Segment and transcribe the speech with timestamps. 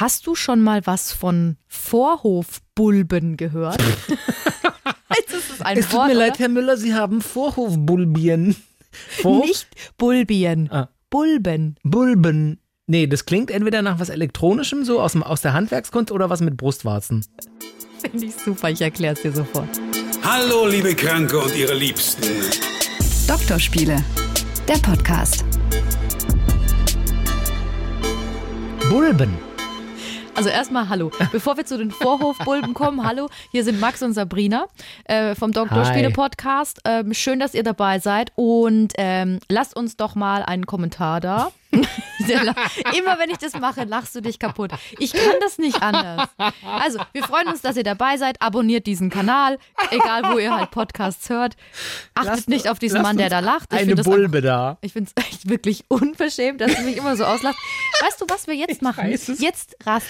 [0.00, 3.82] Hast du schon mal was von Vorhofbulben gehört?
[5.14, 8.56] Jetzt ist es ein es tut Wort, mir leid, Herr Müller, Sie haben Vorhofbulbien.
[9.20, 9.44] Vorhof?
[9.46, 9.66] Nicht
[9.98, 10.72] Bulbien.
[10.72, 10.88] Ah.
[11.10, 11.76] Bulben.
[11.82, 12.60] Bulben.
[12.86, 16.40] Nee, das klingt entweder nach was Elektronischem, so aus, dem, aus der Handwerkskunst, oder was
[16.40, 17.26] mit Brustwarzen.
[17.98, 19.68] Finde ich super, ich erkläre es dir sofort.
[20.22, 22.24] Hallo, liebe Kranke und ihre Liebsten.
[23.28, 24.02] Doktorspiele,
[24.66, 25.44] der Podcast.
[28.88, 29.49] Bulben.
[30.40, 31.10] Also erstmal hallo.
[31.32, 34.68] Bevor wir zu den Vorhofbulben kommen, hallo, hier sind Max und Sabrina
[35.04, 36.80] äh, vom Doktorspiele Podcast.
[36.86, 41.52] Ähm, schön, dass ihr dabei seid und ähm, lasst uns doch mal einen Kommentar da.
[42.96, 44.72] Immer wenn ich das mache, lachst du dich kaputt.
[44.98, 46.28] Ich kann das nicht anders.
[46.64, 48.40] Also, wir freuen uns, dass ihr dabei seid.
[48.42, 49.58] Abonniert diesen Kanal,
[49.90, 51.56] egal wo ihr halt Podcasts hört.
[52.14, 53.72] Achtet lasst, nicht auf diesen Mann, der da lacht.
[53.72, 54.78] Ich eine Bulbe einfach, da.
[54.80, 57.56] Ich finde es echt wirklich unverschämt, dass du mich immer so auslacht.
[58.02, 59.08] Weißt du, was wir jetzt machen?
[59.10, 59.28] Jetzt,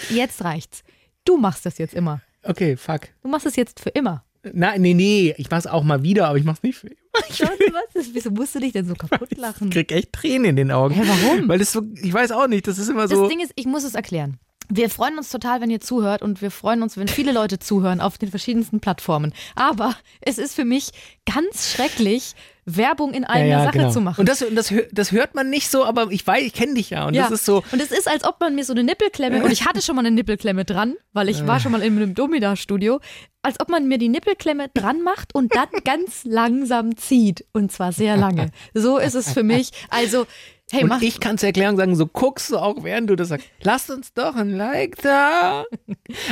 [0.09, 0.83] jetzt reicht's.
[1.25, 2.21] Du machst das jetzt immer.
[2.43, 3.01] Okay, fuck.
[3.21, 4.23] Du machst es jetzt für immer.
[4.53, 8.09] Nein, nee, nee, ich mach's auch mal wieder, aber ich mach's nicht für was?
[8.13, 9.67] Wieso musst du dich denn so kaputt lachen?
[9.67, 10.95] Ich krieg echt Tränen in den Augen.
[10.95, 11.47] Hä, warum?
[11.47, 13.21] Weil das so, ich weiß auch nicht, das ist immer so.
[13.21, 14.39] Das Ding ist, ich muss es erklären.
[14.73, 17.99] Wir freuen uns total, wenn ihr zuhört und wir freuen uns, wenn viele Leute zuhören
[17.99, 19.33] auf den verschiedensten Plattformen.
[19.55, 20.91] Aber es ist für mich
[21.25, 23.91] ganz schrecklich, Werbung in eigener ja, ja, Sache genau.
[23.91, 24.19] zu machen.
[24.21, 27.05] Und das, das, das hört man nicht so, aber ich weiß, ich kenne dich ja.
[27.07, 27.23] Und ja.
[27.23, 27.63] das ist so.
[27.71, 30.01] Und es ist, als ob man mir so eine Nippelklemme, und ich hatte schon mal
[30.05, 32.99] eine Nippelklemme dran, weil ich war schon mal in einem Domida-Studio,
[33.41, 37.45] als ob man mir die Nippelklemme dran macht und dann ganz langsam zieht.
[37.53, 38.51] Und zwar sehr lange.
[38.73, 39.71] So ist es für mich.
[39.89, 40.25] Also
[40.73, 43.27] Hey, und ich kann es erklären und sagen, so guckst du auch, während du das
[43.27, 43.45] sagst.
[43.61, 45.65] Lasst uns doch ein Like da.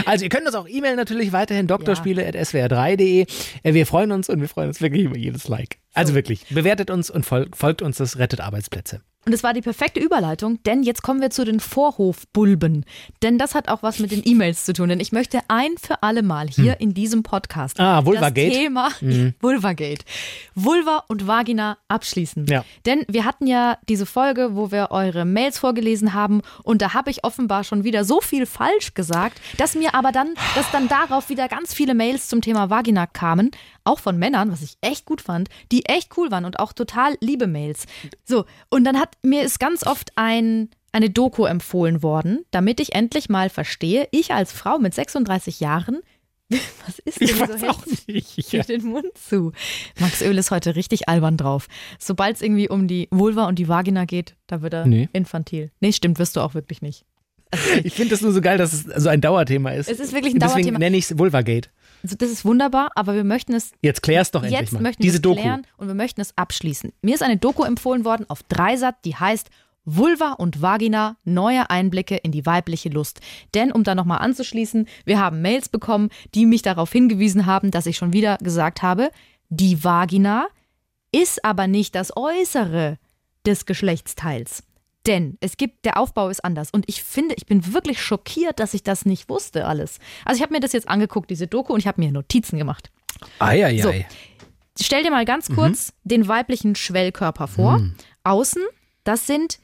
[0.06, 3.26] Also ihr könnt uns auch e-mailen natürlich weiterhin doktorspiele.swr3.de.
[3.64, 5.80] Äh, wir freuen uns und wir freuen uns wirklich über jedes Like.
[5.94, 9.02] Also wirklich, bewertet uns und folgt uns, das rettet Arbeitsplätze.
[9.25, 12.86] Und es war die perfekte Überleitung, denn jetzt kommen wir zu den Vorhofbulben.
[13.22, 14.89] Denn das hat auch was mit den E-Mails zu tun.
[14.89, 16.80] Denn ich möchte ein für alle Mal hier hm.
[16.80, 18.50] in diesem Podcast ah, Vulvagate.
[18.50, 19.34] das Thema hm.
[19.42, 20.06] Vulvagate,
[20.56, 22.45] Vulva und Vagina abschließen.
[22.48, 22.64] Ja.
[22.86, 27.11] Denn wir hatten ja diese Folge, wo wir eure Mails vorgelesen haben und da habe
[27.11, 31.30] ich offenbar schon wieder so viel falsch gesagt, dass mir aber dann, dass dann darauf
[31.30, 33.52] wieder ganz viele Mails zum Thema Vagina kamen
[33.84, 37.16] auch von Männern, was ich echt gut fand, die echt cool waren und auch total
[37.22, 37.86] liebe Mails.
[38.26, 42.95] So, und dann hat mir ist ganz oft ein eine Doku empfohlen worden, damit ich
[42.95, 46.00] endlich mal verstehe, ich als Frau mit 36 Jahren,
[46.50, 48.52] was ist denn ich so auch nicht.
[48.52, 48.64] Ja.
[48.64, 49.52] den Mund zu.
[50.00, 51.68] Max Öl ist heute richtig albern drauf.
[52.00, 55.10] Sobald es irgendwie um die Vulva und die Vagina geht, da wird er nee.
[55.14, 55.72] infantil.
[55.80, 57.06] Nee, stimmt, wirst du auch wirklich nicht.
[57.52, 59.89] Also ich finde das nur so geil, dass es so ein Dauerthema ist.
[59.89, 60.58] Es ist wirklich ein Dauerthema.
[60.60, 61.70] Deswegen nenne ich es Vulvagate.
[62.04, 63.71] Also das ist wunderbar, aber wir möchten es.
[63.82, 64.82] Jetzt klär's doch endlich jetzt mal.
[64.82, 65.42] Möchten Diese es Doku.
[65.42, 66.93] Klären und wir möchten es abschließen.
[67.02, 69.49] Mir ist eine Doku empfohlen worden auf Dreisat, die heißt
[69.86, 73.21] Vulva und Vagina, neue Einblicke in die weibliche Lust.
[73.54, 77.86] Denn, um da nochmal anzuschließen, wir haben Mails bekommen, die mich darauf hingewiesen haben, dass
[77.86, 79.09] ich schon wieder gesagt habe,
[79.49, 80.48] die Vagina
[81.11, 82.98] ist aber nicht das Äußere
[83.45, 84.64] des Geschlechtsteils.
[85.09, 86.70] Denn es gibt, der Aufbau ist anders.
[86.70, 89.97] Und ich finde, ich bin wirklich schockiert, dass ich das nicht wusste alles.
[90.23, 92.92] Also ich habe mir das jetzt angeguckt, diese Doku, und ich habe mir Notizen gemacht.
[93.39, 93.81] Eieiei.
[93.81, 93.92] So,
[94.80, 96.09] stell dir mal ganz kurz mhm.
[96.09, 97.80] den weiblichen Schwellkörper vor.
[97.80, 97.95] Mhm.
[98.23, 98.61] Außen,
[99.03, 99.58] das sind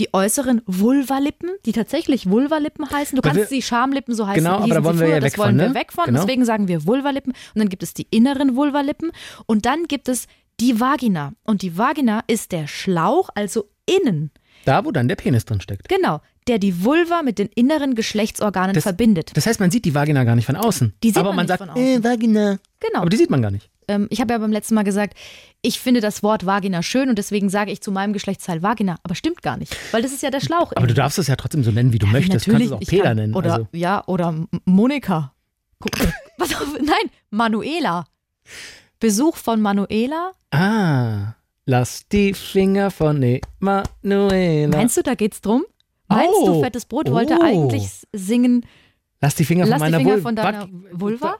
[0.00, 3.16] die äußeren Vulvalippen, die tatsächlich Vulvalippen heißen.
[3.16, 4.42] Du kannst wir, sie Schamlippen so heißen.
[4.42, 5.74] Genau, aber da wollen wir ja das weg wollen von, wir ne?
[5.74, 6.04] weg von.
[6.06, 6.20] Genau.
[6.20, 7.34] Deswegen sagen wir Vulvalippen.
[7.54, 9.12] Und dann gibt es die inneren Vulvalippen.
[9.44, 10.26] Und dann gibt es
[10.58, 11.34] die Vagina.
[11.44, 14.30] Und die Vagina ist der Schlauch, also innen.
[14.66, 15.88] Da, wo dann der Penis drin steckt.
[15.88, 19.30] Genau, der die Vulva mit den inneren Geschlechtsorganen das, verbindet.
[19.34, 20.92] Das heißt, man sieht die Vagina gar nicht von außen.
[21.04, 21.82] Die sieht aber man, man sagt, von außen.
[21.82, 22.58] Äh, Vagina.
[22.80, 23.00] Genau.
[23.00, 23.70] Aber die sieht man gar nicht.
[23.86, 25.16] Ähm, ich habe ja beim letzten Mal gesagt,
[25.62, 28.96] ich finde das Wort Vagina schön und deswegen sage ich zu meinem Geschlechtsteil Vagina.
[29.04, 30.72] Aber stimmt gar nicht, weil das ist ja der Schlauch.
[30.74, 32.48] Aber du darfst es ja trotzdem so nennen, wie du ja, möchtest.
[32.48, 33.34] Natürlich, du kannst es auch Peter nennen.
[33.34, 33.68] Oder, also.
[33.72, 34.34] Ja, oder
[34.64, 35.32] Monika.
[36.38, 38.06] Was auf, nein, Manuela.
[38.98, 40.32] Besuch von Manuela.
[40.50, 41.34] Ah.
[41.68, 44.76] Lass die Finger von Emanuela.
[44.76, 45.64] Meinst du, da geht's drum?
[46.06, 46.46] Meinst oh.
[46.46, 47.44] du, Fettes Brot wollte oh.
[47.44, 48.64] eigentlich singen?
[49.20, 51.36] Lass die Finger von Lass meiner die Finger Vul von deiner Vulva?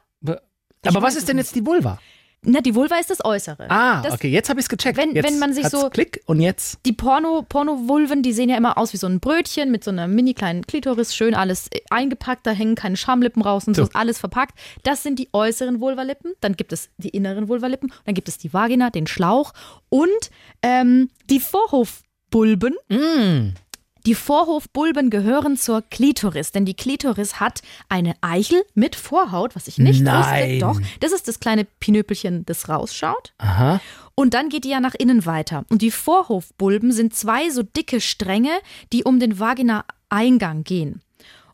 [0.84, 2.00] Aber was ist denn jetzt die Vulva?
[2.42, 3.68] Na, die Vulva ist das Äußere.
[3.68, 4.96] Ah, das, okay, jetzt habe ich es gecheckt.
[4.96, 5.90] Wenn, jetzt wenn man sich so.
[5.90, 6.78] Klick und jetzt.
[6.86, 10.06] Die Porno, Porno-Vulven, die sehen ja immer aus wie so ein Brötchen mit so einer
[10.06, 13.96] mini kleinen Klitoris, schön alles eingepackt, da hängen keine Schamlippen raus und so, so ist
[13.96, 14.56] alles verpackt.
[14.84, 16.34] Das sind die äußeren Vulvalippen.
[16.40, 17.92] Dann gibt es die inneren Vulvalippen.
[18.04, 19.52] Dann gibt es die Vagina, den Schlauch
[19.88, 20.30] und
[20.62, 22.74] ähm, die Vorhofbulben.
[22.88, 23.54] Mm.
[24.06, 29.78] Die Vorhofbulben gehören zur Klitoris, denn die Klitoris hat eine Eichel mit Vorhaut, was ich
[29.78, 30.60] nicht Nein.
[30.62, 30.80] wusste.
[30.80, 33.34] Doch, das ist das kleine Pinöpelchen, das rausschaut.
[33.38, 33.80] Aha.
[34.14, 35.64] Und dann geht die ja nach innen weiter.
[35.70, 38.52] Und die Vorhofbulben sind zwei so dicke Stränge,
[38.92, 41.02] die um den Vagina-Eingang gehen.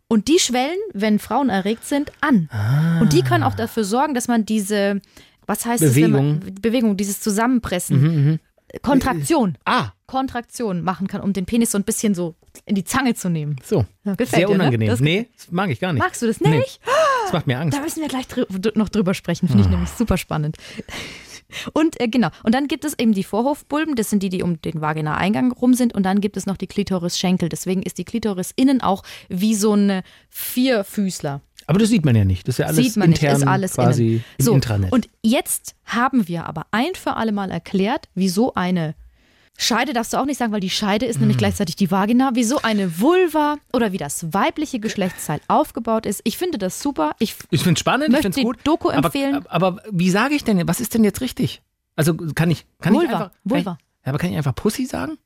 [0.07, 2.51] Und die schwellen, wenn Frauen erregt sind, an.
[2.53, 3.01] Ah.
[3.01, 5.01] Und die können auch dafür sorgen, dass man diese,
[5.47, 6.41] was heißt Bewegung.
[6.41, 8.41] das, man, Bewegung, dieses Zusammenpressen, mhm, mhm.
[8.81, 9.59] Kontraktion.
[9.65, 9.91] Ah.
[10.07, 12.35] Kontraktion machen kann, um den Penis so ein bisschen so
[12.65, 13.57] in die Zange zu nehmen.
[13.65, 13.87] So.
[14.05, 14.55] Ja, Sehr dir, ne?
[14.55, 14.87] unangenehm.
[14.87, 14.93] Ne?
[14.93, 16.03] Das, nee, das mag ich gar nicht.
[16.03, 16.53] Magst du das nicht?
[16.53, 16.93] Nee.
[17.25, 17.77] Das macht mir Angst.
[17.77, 19.49] Da müssen wir gleich drü noch drüber sprechen.
[19.49, 19.73] Finde ich oh.
[19.73, 20.57] nämlich super spannend.
[21.73, 24.61] Und äh, genau, und dann gibt es eben die Vorhofbulben, das sind die, die um
[24.63, 25.95] den Vagina-Eingang rum sind.
[25.95, 27.49] Und dann gibt es noch die Klitoris-Schenkel.
[27.49, 31.43] Deswegen ist die Klitoris innen auch wie so ein Vierfüßler.
[31.67, 32.47] Aber das sieht man ja nicht.
[32.49, 34.25] Das ist ja alles sieht man intern nicht, ist alles quasi innen.
[34.39, 34.93] im so, Intranet.
[34.93, 38.95] Und jetzt haben wir aber ein für alle Mal erklärt, wieso eine
[39.59, 41.21] Scheide darfst du auch nicht sagen, weil die Scheide ist mm.
[41.21, 42.31] nämlich gleichzeitig die Vagina.
[42.35, 46.21] Wieso eine Vulva oder wie das weibliche Geschlechtsteil aufgebaut ist.
[46.25, 47.15] Ich finde das super.
[47.19, 48.59] Ich, ich finde es spannend, möchte ich finde es gut.
[48.65, 49.47] Doku empfehlen.
[49.47, 51.63] Aber, aber wie sage ich denn, was ist denn jetzt richtig?
[51.97, 53.31] Also kann ich, kann Vulva, ich einfach.
[53.45, 53.79] Vulva.
[54.01, 55.19] Ich, aber kann ich einfach Pussy sagen?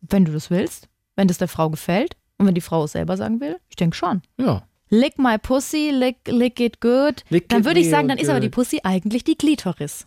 [0.00, 0.88] Wenn du das willst.
[1.14, 2.16] Wenn das der Frau gefällt.
[2.38, 3.60] Und wenn die Frau es selber sagen will.
[3.68, 4.22] Ich denke schon.
[4.38, 4.66] Ja.
[4.94, 7.24] Lick my pussy, lick, lick it good.
[7.28, 8.24] Lick dann würde ich sagen, dann good.
[8.24, 10.06] ist aber die Pussy eigentlich die Klitoris.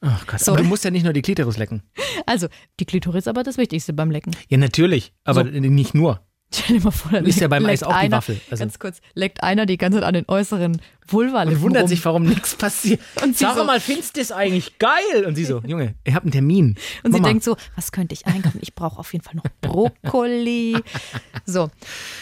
[0.00, 0.52] Ach Gott, so.
[0.52, 1.82] aber du musst ja nicht nur die Klitoris lecken.
[2.26, 2.46] Also,
[2.80, 4.34] die Klitoris ist aber das Wichtigste beim Lecken.
[4.48, 5.50] Ja, natürlich, aber so.
[5.50, 6.20] nicht nur.
[6.54, 8.40] Stell dir mal vor, da ist ja beim Eis auch die Waffel.
[8.50, 8.62] Also.
[8.62, 11.88] Ganz kurz, leckt einer die ganze Zeit an den äußeren Vulva Und wundert rum.
[11.88, 13.00] sich, warum nichts passiert.
[13.22, 15.24] Und Sag so, mal, findest du das eigentlich geil?
[15.26, 16.76] Und sie so, Junge, ich habe einen Termin.
[17.02, 17.24] Und Mama.
[17.24, 18.58] sie denkt so, was könnte ich einkaufen?
[18.62, 20.76] Ich brauche auf jeden Fall noch Brokkoli.
[21.46, 21.70] so,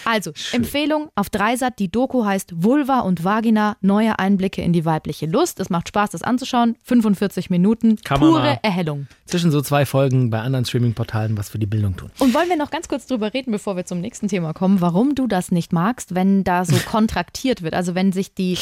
[0.05, 0.63] also Schön.
[0.63, 1.79] Empfehlung auf Dreisat.
[1.79, 5.61] Die Doku heißt Vulva und Vagina, neue Einblicke in die weibliche Lust.
[5.61, 6.77] Es macht Spaß, das anzuschauen.
[6.85, 9.07] 45 Minuten, Kann pure Erhellung.
[9.27, 12.11] Zwischen so zwei Folgen bei anderen Streaming-Portalen was für die Bildung tun.
[12.19, 15.15] Und wollen wir noch ganz kurz drüber reden, bevor wir zum nächsten Thema kommen, warum
[15.15, 17.75] du das nicht magst, wenn da so kontraktiert wird?
[17.75, 18.57] Also wenn sich die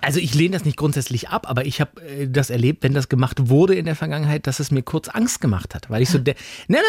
[0.00, 3.08] also ich lehne das nicht grundsätzlich ab, aber ich habe äh, das erlebt, wenn das
[3.08, 6.18] gemacht wurde in der Vergangenheit, dass es mir kurz Angst gemacht hat, weil ich so,
[6.18, 6.34] ne,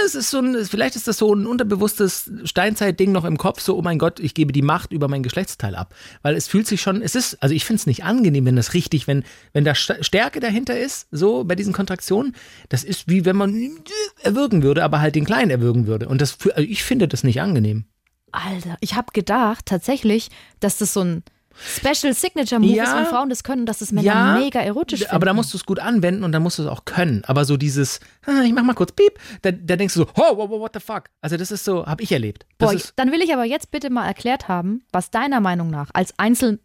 [0.04, 3.78] das ist so ein, vielleicht ist das so ein unterbewusstes Steinzeitding noch im Kopf, so
[3.78, 6.82] oh mein Gott, ich gebe die Macht über mein Geschlechtsteil ab, weil es fühlt sich
[6.82, 9.24] schon, es ist, also ich finde es nicht angenehm, wenn das richtig, wenn
[9.54, 12.36] wenn da Stärke dahinter ist, so bei diesen Kontraktionen,
[12.70, 13.80] das ist wie wenn man
[14.22, 16.08] erwürgen würde, aber halt den Kleinen erwürgen würde.
[16.08, 17.86] Und das, also ich finde das nicht angenehm.
[18.32, 21.24] Alter, ich habe gedacht tatsächlich, dass das so ein
[21.60, 25.16] Special Signature Movies, ja, wenn Frauen das können, dass es Männer ja, mega erotisch finden.
[25.16, 27.24] Aber da musst du es gut anwenden und dann musst du es auch können.
[27.26, 30.36] Aber so dieses, ah, ich mach mal kurz Piep, da, da denkst du so, oh,
[30.38, 31.06] oh, what the fuck.
[31.22, 32.46] Also das ist so, habe ich erlebt.
[32.58, 36.14] Boah, dann will ich aber jetzt bitte mal erklärt haben, was deiner Meinung nach als,
[36.18, 36.60] Einzel,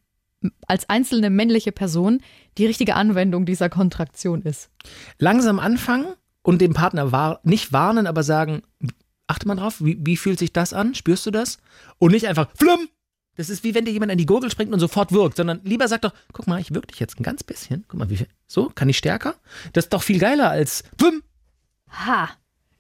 [0.66, 2.20] als einzelne männliche Person
[2.58, 4.70] die richtige Anwendung dieser Kontraktion ist.
[5.18, 8.62] Langsam anfangen und dem Partner war, nicht warnen, aber sagen,
[9.26, 10.94] achte mal drauf, wie, wie fühlt sich das an?
[10.94, 11.58] Spürst du das?
[11.98, 12.88] Und nicht einfach, flumm,
[13.36, 15.88] das ist wie wenn dir jemand an die Gurgel springt und sofort wirkt, sondern lieber
[15.88, 17.84] sagt doch, guck mal, ich wirke dich jetzt ein ganz bisschen.
[17.88, 18.28] Guck mal, wie viel.
[18.46, 19.34] So, kann ich stärker?
[19.72, 21.22] Das ist doch viel geiler als Wim.
[22.06, 22.30] Ha.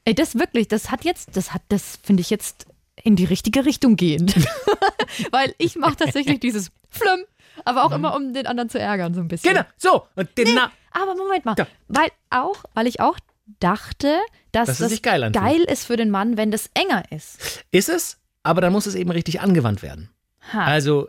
[0.04, 2.66] Ey, das wirklich, das hat jetzt, das hat, das finde ich jetzt
[3.02, 4.34] in die richtige Richtung gehend.
[5.30, 7.20] Weil ich mache tatsächlich dieses Flumm,
[7.64, 7.96] aber auch mhm.
[7.96, 9.54] immer, um den anderen zu ärgern, so ein bisschen.
[9.54, 10.06] Genau, so.
[10.16, 10.60] Und den nee,
[10.92, 11.54] aber Moment mal.
[11.58, 11.66] Ja.
[11.88, 13.18] Weil auch, weil ich auch
[13.60, 14.18] dachte,
[14.52, 17.64] dass das, das geil, geil ist für den Mann, wenn das enger ist.
[17.70, 20.10] Ist es, aber dann muss es eben richtig angewandt werden.
[20.52, 20.64] Ha.
[20.64, 21.08] Also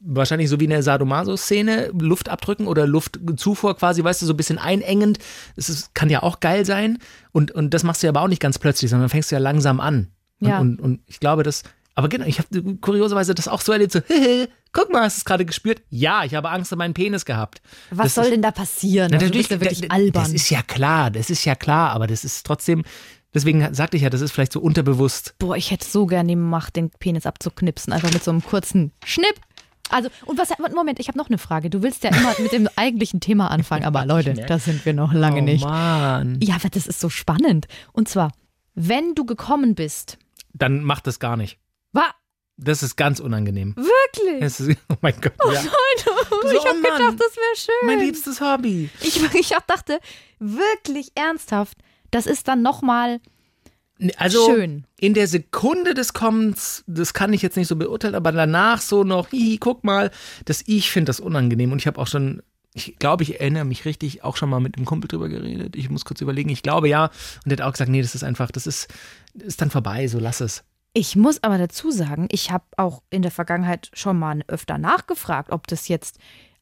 [0.00, 4.36] wahrscheinlich so wie in der Sadomaso-Szene, Luft abdrücken oder Luftzufuhr quasi, weißt du, so ein
[4.36, 5.18] bisschen einengend.
[5.56, 6.98] Das ist, kann ja auch geil sein.
[7.32, 9.40] Und, und das machst du ja aber auch nicht ganz plötzlich, sondern fängst du ja
[9.40, 10.08] langsam an.
[10.40, 10.58] Und, ja.
[10.58, 11.62] und, und ich glaube, das,
[11.94, 14.00] aber genau, ich habe kurioserweise das auch so erlebt, so,
[14.72, 15.82] guck mal, hast du es gerade gespürt?
[15.88, 17.62] Ja, ich habe Angst um meinen Penis gehabt.
[17.90, 19.12] Was das soll ist, denn da passieren?
[19.12, 20.24] Also, das ist ja wirklich albern.
[20.24, 22.84] Das ist ja klar, das ist ja klar, aber das ist trotzdem,
[23.32, 25.34] Deswegen sagte ich ja, das ist vielleicht so unterbewusst.
[25.38, 28.92] Boah, ich hätte so gerne die Macht, den Penis abzuknipsen, einfach mit so einem kurzen
[29.04, 29.34] Schnipp.
[29.88, 31.68] Also, und was, Moment, ich habe noch eine Frage.
[31.68, 35.12] Du willst ja immer mit dem eigentlichen Thema anfangen, aber Leute, da sind wir noch
[35.12, 35.64] lange oh, nicht.
[35.64, 36.38] Mann.
[36.42, 37.66] Ja, aber das ist so spannend.
[37.92, 38.32] Und zwar,
[38.74, 40.18] wenn du gekommen bist.
[40.52, 41.58] Dann mach das gar nicht.
[41.92, 42.10] Was?
[42.56, 43.74] Das ist ganz unangenehm.
[43.76, 44.42] Wirklich?
[44.42, 45.32] Ist, oh mein Gott.
[45.44, 45.62] Oh ja.
[45.62, 45.70] nein,
[46.06, 47.86] oh, so, ich habe oh gedacht, das wäre schön.
[47.86, 48.90] Mein liebstes Hobby.
[49.00, 49.98] Ich, ich dachte,
[50.38, 51.78] wirklich ernsthaft,
[52.10, 53.20] das ist dann nochmal
[54.16, 54.84] also, schön.
[54.98, 59.04] In der Sekunde des Kommens, das kann ich jetzt nicht so beurteilen, aber danach so
[59.04, 60.10] noch, hihi, guck mal,
[60.46, 63.84] dass ich finde das unangenehm und ich habe auch schon ich glaube, ich erinnere mich
[63.84, 65.74] richtig, auch schon mal mit einem Kumpel drüber geredet.
[65.74, 66.50] Ich muss kurz überlegen.
[66.50, 67.10] Ich glaube ja.
[67.44, 68.86] Und er hat auch gesagt, nee, das ist einfach, das ist,
[69.34, 70.62] ist dann vorbei, so lass es.
[70.92, 75.50] Ich muss aber dazu sagen, ich habe auch in der Vergangenheit schon mal öfter nachgefragt,
[75.50, 76.18] ob das jetzt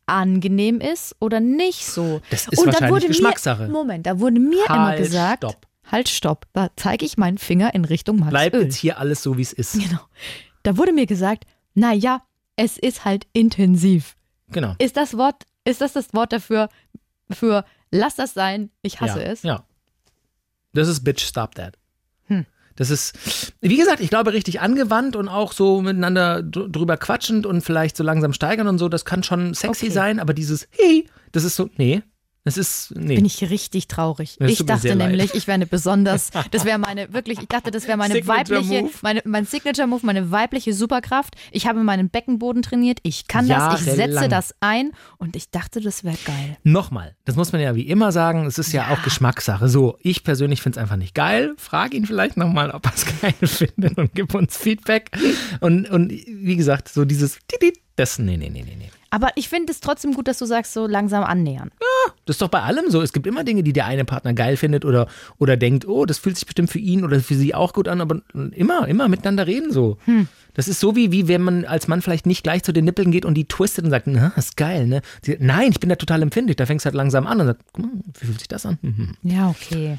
[0.09, 2.21] angenehm ist oder nicht so.
[2.31, 3.65] Das ist und wahrscheinlich wurde Geschmackssache.
[3.65, 5.67] Mir, Moment, da wurde mir halt, immer gesagt, stopp.
[5.85, 8.65] halt, stopp, da zeige ich meinen Finger in Richtung Max Bleibt Öl.
[8.65, 9.75] jetzt hier alles so, wie es ist.
[9.75, 10.01] Genau.
[10.63, 12.23] Da wurde mir gesagt, naja,
[12.57, 14.17] es ist halt intensiv.
[14.51, 14.75] Genau.
[14.79, 16.69] Ist das Wort, ist das das Wort dafür,
[17.31, 19.43] für lass das sein, ich hasse ja, es?
[19.43, 19.65] Ja.
[20.73, 21.78] Das ist Bitch, stop that.
[22.79, 27.63] Das ist, wie gesagt, ich glaube, richtig angewandt und auch so miteinander drüber quatschend und
[27.63, 29.95] vielleicht so langsam steigern und so, das kann schon sexy okay.
[29.95, 32.03] sein, aber dieses Hey, das ist so, nee,
[32.49, 33.17] das ist, nee.
[33.17, 34.37] Bin ich richtig traurig.
[34.39, 37.87] Das ich dachte nämlich, ich wäre eine besonders, das wäre meine, wirklich, ich dachte, das
[37.87, 38.93] wäre meine Signature weibliche, Move.
[39.03, 41.35] Meine, mein Signature Move, meine weibliche Superkraft.
[41.53, 45.83] Ich habe meinen Beckenboden trainiert, ich kann das, ich setze das ein und ich dachte,
[45.83, 46.57] das wäre geil.
[46.63, 48.95] Nochmal, das muss man ja wie immer sagen, es ist ja, ja.
[48.95, 49.69] auch Geschmackssache.
[49.69, 51.53] So, ich persönlich finde es einfach nicht geil.
[51.59, 55.11] Frag ihn vielleicht nochmal, ob er es geil findet und gib uns Feedback.
[55.61, 57.41] Und, und wie gesagt, so dieses,
[57.97, 58.91] das, nee, nee, nee, nee, nee.
[59.11, 61.71] Aber ich finde es trotzdem gut, dass du sagst, so langsam annähern.
[61.81, 63.01] Ja, das ist doch bei allem so.
[63.01, 66.19] Es gibt immer Dinge, die der eine Partner geil findet oder, oder denkt, oh, das
[66.19, 68.21] fühlt sich bestimmt für ihn oder für sie auch gut an, aber
[68.53, 69.97] immer, immer miteinander reden so.
[70.05, 70.29] Hm.
[70.55, 73.11] Das ist so wie, wie wenn man als Mann vielleicht nicht gleich zu den Nippeln
[73.11, 75.03] geht und die twistet und sagt, na, ist geil, ne?
[75.23, 76.57] Sie, nein, ich bin da total empfindlich.
[76.57, 78.79] Da fängst du halt langsam an und sagt, wie fühlt sich das an?
[78.83, 79.15] Mhm.
[79.23, 79.99] Ja, okay.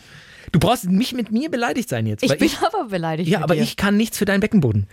[0.52, 2.24] Du brauchst nicht mit mir beleidigt sein jetzt.
[2.24, 3.30] Ich bin ich, aber beleidigt.
[3.30, 3.64] Ja, aber dir.
[3.64, 4.88] ich kann nichts für deinen Beckenboden.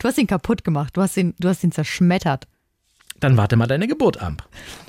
[0.00, 0.96] Du hast ihn kaputt gemacht.
[0.96, 2.46] Du hast ihn, du hast ihn zerschmettert.
[3.22, 4.48] Dann warte mal deine Geburt ab.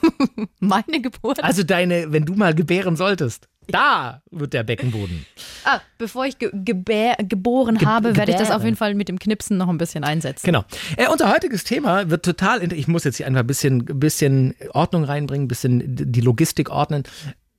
[0.60, 1.44] Meine Geburt?
[1.44, 3.48] Also deine, wenn du mal gebären solltest.
[3.68, 5.24] Da wird der Beckenboden.
[5.66, 9.08] Ah, bevor ich ge gebär, geboren Ge habe, werde ich das auf jeden Fall mit
[9.08, 10.48] dem Knipsen noch ein bisschen einsetzen.
[10.48, 10.66] Genau.
[10.98, 15.04] Äh, unser heutiges Thema wird total, ich muss jetzt hier einfach ein bisschen, bisschen Ordnung
[15.04, 17.04] reinbringen, ein bisschen die Logistik ordnen.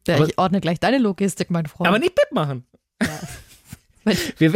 [0.09, 1.87] Ja, ich ordne gleich deine Logistik, mein Freund.
[1.87, 2.67] Aber nicht Bip machen.
[3.01, 3.09] Ja.
[4.39, 4.53] Wir,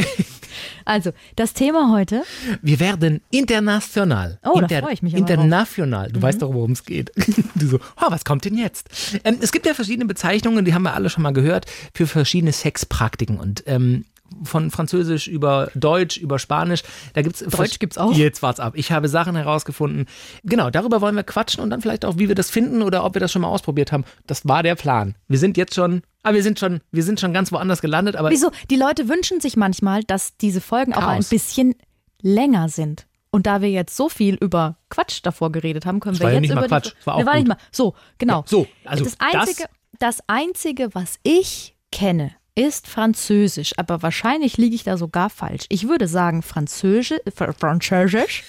[0.84, 2.22] also, das Thema heute.
[2.62, 4.38] Wir werden international.
[4.44, 6.10] Oh, Inter da freue ich mich International.
[6.10, 6.22] Du mhm.
[6.22, 7.12] weißt doch, worum es geht.
[7.54, 8.88] Du so, oh, was kommt denn jetzt?
[9.24, 12.52] Ähm, es gibt ja verschiedene Bezeichnungen, die haben wir alle schon mal gehört, für verschiedene
[12.52, 13.38] Sexpraktiken.
[13.38, 14.04] Und ähm,
[14.42, 16.82] von Französisch über Deutsch, über Spanisch.
[17.14, 18.12] Da gibt's Deutsch gibt's auch.
[18.12, 18.74] Jetzt wart's ab.
[18.76, 20.06] Ich habe Sachen herausgefunden.
[20.44, 23.14] Genau, darüber wollen wir quatschen und dann vielleicht auch, wie wir das finden oder ob
[23.14, 24.04] wir das schon mal ausprobiert haben.
[24.26, 25.14] Das war der Plan.
[25.28, 28.16] Wir sind jetzt schon, aber ah, wir sind schon, wir sind schon ganz woanders gelandet.
[28.16, 28.50] Aber Wieso?
[28.70, 31.04] Die Leute wünschen sich manchmal, dass diese Folgen Chaos.
[31.04, 31.74] auch ein bisschen
[32.20, 33.06] länger sind.
[33.30, 36.32] Und da wir jetzt so viel über Quatsch davor geredet haben, können das wir war
[36.32, 36.94] jetzt ja nicht über mal Quatsch.
[36.96, 37.58] Das war auch war nicht mal.
[37.70, 38.40] So, genau.
[38.40, 39.68] Ja, so, also das einzige,
[39.98, 45.66] das, das einzige, was ich kenne, ist Französisch, aber wahrscheinlich liege ich da sogar falsch.
[45.68, 47.20] Ich würde sagen Französisch.
[47.32, 48.44] Französisch.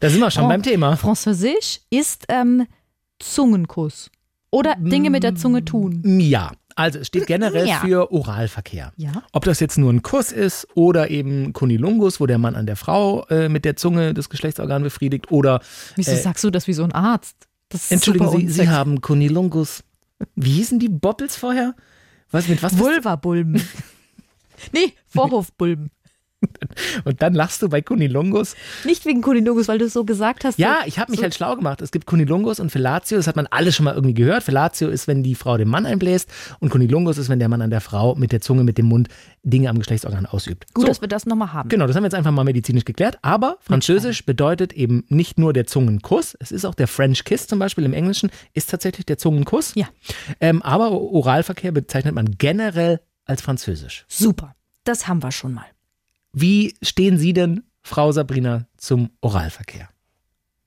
[0.00, 0.96] Da sind wir schon beim Thema.
[0.96, 2.66] Französisch ist ähm,
[3.18, 4.10] Zungenkuss.
[4.50, 6.02] Oder Dinge mit der Zunge tun.
[6.20, 6.52] Ja.
[6.76, 7.80] Also es steht generell ja.
[7.80, 8.92] für Oralverkehr.
[8.96, 9.24] Ja.
[9.32, 12.76] Ob das jetzt nur ein Kuss ist oder eben Kunilungus, wo der Mann an der
[12.76, 15.60] Frau äh, mit der Zunge das Geschlechtsorgan befriedigt oder.
[15.96, 17.48] Wieso äh, sagst du das wie so ein Arzt?
[17.90, 19.82] Entschuldigen Sie, Sie haben Kunilungus.
[20.36, 21.74] Wie hießen die Boppels vorher?
[22.30, 22.78] Was mit was?
[22.78, 23.62] Vulva-Bulben.
[24.72, 25.90] nee, Vorhofbulben.
[27.04, 28.54] Und dann lachst du bei Kunilungus?
[28.84, 30.58] Nicht wegen Kunilungus, weil du es so gesagt hast.
[30.58, 31.80] Ja, ich habe mich so halt schlau gemacht.
[31.80, 34.44] Es gibt Kunilungus und Fellatio, das hat man alles schon mal irgendwie gehört.
[34.44, 36.30] Fellatio ist, wenn die Frau den Mann einbläst
[36.60, 39.08] und Kunilungus ist, wenn der Mann an der Frau mit der Zunge, mit dem Mund
[39.42, 40.72] Dinge am Geschlechtsorgan ausübt.
[40.74, 40.88] Gut, so.
[40.88, 41.68] dass wir das nochmal haben.
[41.68, 43.18] Genau, das haben wir jetzt einfach mal medizinisch geklärt.
[43.22, 47.58] Aber Französisch bedeutet eben nicht nur der Zungenkuss, es ist auch der French Kiss zum
[47.58, 49.74] Beispiel im Englischen, ist tatsächlich der Zungenkuss.
[49.74, 49.88] Ja.
[50.40, 54.04] Ähm, aber Oralverkehr bezeichnet man generell als Französisch.
[54.08, 54.54] Super,
[54.84, 55.66] das haben wir schon mal.
[56.40, 59.88] Wie stehen Sie denn, Frau Sabrina, zum Oralverkehr?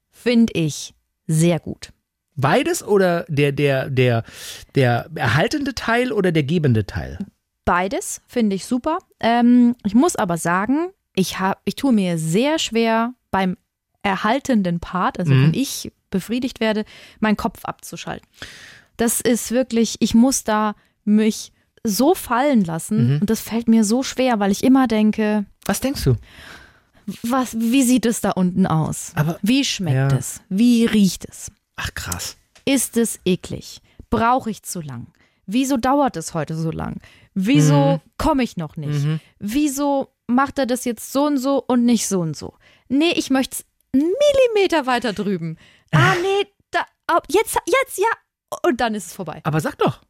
[0.09, 0.93] Finde ich
[1.27, 1.93] sehr gut.
[2.35, 4.23] Beides oder der, der, der,
[4.75, 7.19] der erhaltende Teil oder der gebende Teil?
[7.63, 8.97] Beides finde ich super.
[9.21, 13.55] Ähm, ich muss aber sagen, ich, hab, ich tue mir sehr schwer beim
[14.03, 15.43] erhaltenden Part, also mhm.
[15.43, 16.83] wenn ich befriedigt werde,
[17.21, 18.27] meinen Kopf abzuschalten.
[18.97, 20.75] Das ist wirklich, ich muss da
[21.05, 23.21] mich so fallen lassen mhm.
[23.21, 25.45] und das fällt mir so schwer, weil ich immer denke.
[25.65, 26.15] Was denkst du?
[27.23, 29.11] Was, wie sieht es da unten aus?
[29.15, 30.17] Aber, wie schmeckt ja.
[30.17, 30.41] es?
[30.49, 31.51] Wie riecht es?
[31.75, 32.37] Ach krass.
[32.65, 33.81] Ist es eklig?
[34.09, 35.07] Brauche ich zu lang?
[35.45, 37.01] Wieso dauert es heute so lang?
[37.33, 38.01] Wieso mhm.
[38.17, 39.03] komme ich noch nicht?
[39.03, 39.19] Mhm.
[39.39, 42.53] Wieso macht er das jetzt so und so und nicht so und so?
[42.87, 44.11] Nee, ich möchte es einen
[44.53, 45.57] Millimeter weiter drüben.
[45.91, 46.85] Ah, nee, da,
[47.27, 48.09] jetzt, jetzt, ja.
[48.63, 49.41] Und dann ist es vorbei.
[49.43, 50.01] Aber sag doch.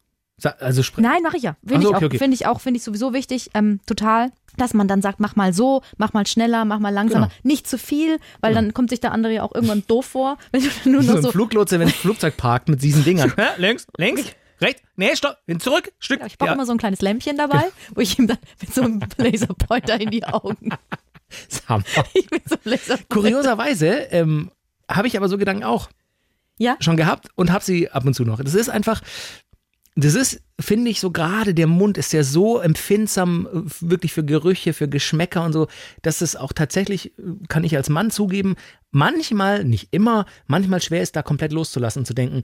[0.44, 1.56] Also Nein, mache ich ja.
[1.66, 2.18] Finde so, ich, okay, okay.
[2.18, 5.52] Find ich auch, finde ich sowieso wichtig, ähm, total, dass man dann sagt, mach mal
[5.52, 7.28] so, mach mal schneller, mach mal langsamer.
[7.28, 7.40] Genau.
[7.42, 8.62] Nicht zu viel, weil genau.
[8.62, 10.38] dann kommt sich der andere ja auch irgendwann doof vor.
[10.52, 13.32] Wenn du nur noch so, so ein Fluglotse, wenn ein Flugzeug parkt mit diesen Dingern.
[13.56, 14.24] links, links,
[14.60, 16.20] rechts, nee, stopp, hin zurück, Stück.
[16.20, 16.54] Ja, ich brauche ja.
[16.54, 20.10] immer so ein kleines Lämpchen dabei, wo ich ihm dann mit so einem Laserpointer in
[20.10, 20.70] die Augen.
[22.14, 23.04] ich bin so Laserpointer.
[23.08, 24.50] Kurioserweise ähm,
[24.90, 25.88] habe ich aber so Gedanken auch.
[26.58, 26.76] Ja.
[26.80, 28.42] Schon gehabt und habe sie ab und zu noch.
[28.42, 29.00] Das ist einfach,
[29.94, 34.24] das ist, finde ich, so gerade der Mund ist ja so empfindsam, äh, wirklich für
[34.24, 35.68] Gerüche, für Geschmäcker und so,
[36.00, 38.56] dass es auch tatsächlich, äh, kann ich als Mann zugeben,
[38.90, 42.42] manchmal, nicht immer, manchmal schwer ist, da komplett loszulassen und zu denken,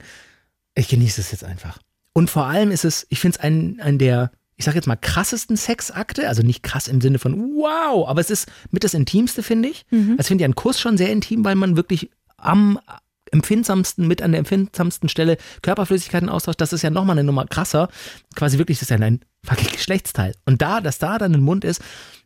[0.75, 1.79] ich genieße es jetzt einfach.
[2.13, 4.95] Und vor allem ist es, ich finde es ein, ein der, ich sage jetzt mal,
[4.95, 6.27] krassesten Sexakte.
[6.27, 9.85] Also nicht krass im Sinne von wow, aber es ist mit das Intimste, finde ich.
[9.89, 10.15] Mhm.
[10.17, 12.79] Also finde ich einen Kuss schon sehr intim, weil man wirklich am
[13.31, 16.61] empfindsamsten, mit an der empfindsamsten Stelle Körperflüssigkeiten austauscht.
[16.61, 17.89] Das ist ja nochmal eine Nummer krasser.
[18.35, 20.33] Quasi wirklich, das ist ja ein fucking Geschlechtsteil.
[20.45, 21.81] Und da, dass da dann ein Mund ist,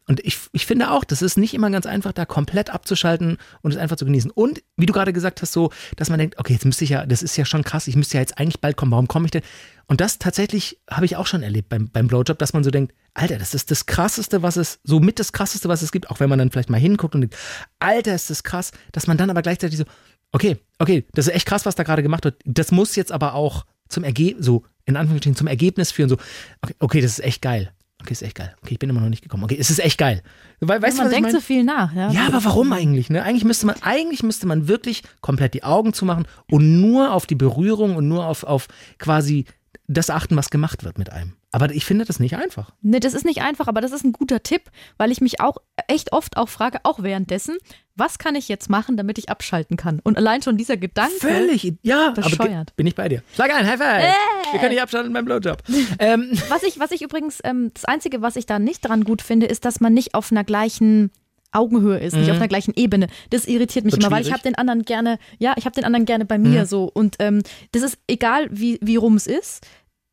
[0.06, 3.72] und ich, ich finde auch, das ist nicht immer ganz einfach, da komplett abzuschalten und
[3.72, 4.32] es einfach zu genießen.
[4.32, 7.06] Und wie du gerade gesagt hast, so, dass man denkt, okay, jetzt müsste ich ja,
[7.06, 9.32] das ist ja schon krass, ich müsste ja jetzt eigentlich bald kommen, warum komme ich
[9.32, 9.44] denn?
[9.88, 12.94] Und das tatsächlich habe ich auch schon erlebt beim, beim Blowjob, dass man so denkt,
[13.14, 16.20] Alter, das ist das Krasseste, was es, so mit das Krasseste, was es gibt, auch
[16.20, 17.38] wenn man dann vielleicht mal hinguckt und denkt,
[17.80, 19.86] Alter, ist das krass, dass man dann aber gleichzeitig so,
[20.34, 22.42] okay, okay, das ist echt krass, was da gerade gemacht wird.
[22.46, 26.18] Das muss jetzt aber auch zum Ergebnis, so in Anführungsstrichen, zum Ergebnis führen, so,
[26.62, 27.72] okay, okay, das ist echt geil.
[28.02, 28.54] Okay, ist echt geil.
[28.62, 29.46] Okay, ich bin immer noch nicht gekommen.
[29.46, 30.24] Okay, es ist echt geil.
[30.60, 32.12] Weil, weißt ja, man du, denkt so viel nach, ja.
[32.12, 33.10] Ja, aber warum eigentlich?
[33.10, 33.24] Ne?
[33.24, 37.36] Eigentlich müsste man, eigentlich müsste man wirklich komplett die Augen zumachen und nur auf die
[37.36, 39.46] Berührung und nur auf, auf quasi
[39.88, 41.34] das achten, was gemacht wird mit einem.
[41.54, 42.72] Aber ich finde das nicht einfach.
[42.82, 44.64] Ne, das ist nicht einfach, aber das ist ein guter Tipp,
[44.98, 45.58] weil ich mich auch
[45.88, 47.58] echt oft auch frage, auch währenddessen,
[47.96, 50.00] was kann ich jetzt machen, damit ich abschalten kann?
[50.04, 51.14] Und allein schon dieser Gedanke.
[51.20, 52.76] Völlig, ja, bescheuert.
[52.76, 53.22] Bin ich bei dir.
[53.36, 54.04] Schlag ein, High Five.
[54.04, 54.52] Äh.
[54.52, 55.62] Wir können nicht abschalten beim Blowjob.
[56.00, 56.32] ähm.
[56.50, 59.46] Was, ich, was ich übrigens, ähm, das Einzige, was ich da nicht dran gut finde,
[59.46, 61.12] ist, dass man nicht auf einer gleichen
[61.52, 62.22] Augenhöhe ist, mhm.
[62.22, 63.08] nicht auf einer gleichen Ebene.
[63.30, 64.26] Das irritiert mich Wird immer, schwierig.
[64.26, 66.66] weil ich habe den anderen gerne, ja, ich habe den anderen gerne bei mir mhm.
[66.66, 66.90] so.
[66.92, 69.66] Und ähm, das ist egal, wie, wie rum es ist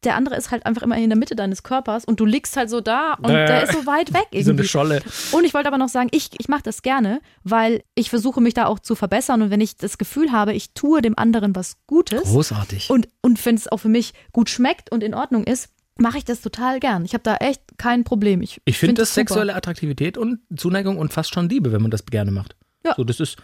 [0.04, 2.70] der andere ist halt einfach immer in der Mitte deines Körpers und du liegst halt
[2.70, 4.44] so da und äh, der ist so weit weg irgendwie.
[4.44, 5.02] So eine Scholle.
[5.32, 8.54] Und ich wollte aber noch sagen, ich, ich mache das gerne, weil ich versuche mich
[8.54, 11.76] da auch zu verbessern und wenn ich das Gefühl habe, ich tue dem anderen was
[11.86, 12.22] Gutes.
[12.22, 12.88] Großartig.
[12.88, 16.24] Und, und wenn es auch für mich gut schmeckt und in Ordnung ist, mache ich
[16.24, 17.04] das total gern.
[17.04, 18.40] Ich habe da echt kein Problem.
[18.40, 21.90] Ich, ich finde find das sexuelle Attraktivität und Zuneigung und fast schon Liebe, wenn man
[21.90, 22.56] das gerne macht.
[22.86, 22.94] Ja.
[22.96, 23.36] So, das ist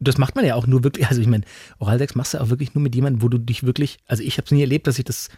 [0.00, 1.44] das macht man ja auch nur wirklich, also ich meine,
[1.78, 4.44] Oralsex machst du auch wirklich nur mit jemandem, wo du dich wirklich, also ich habe
[4.44, 5.28] es nie erlebt, dass ich das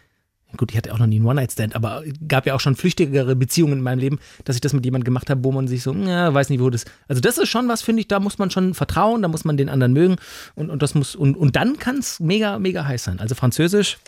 [0.56, 3.74] gut, ich hatte auch noch nie einen One-Night-Stand, aber gab ja auch schon flüchtigere Beziehungen
[3.74, 6.32] in meinem Leben, dass ich das mit jemandem gemacht habe, wo man sich so, ja,
[6.32, 6.84] weiß nicht, wo das.
[7.08, 9.56] Also das ist schon was, finde ich, da muss man schon vertrauen, da muss man
[9.56, 10.16] den anderen mögen
[10.54, 13.20] und, und das muss, und, und dann kann es mega, mega heiß sein.
[13.20, 13.98] Also Französisch,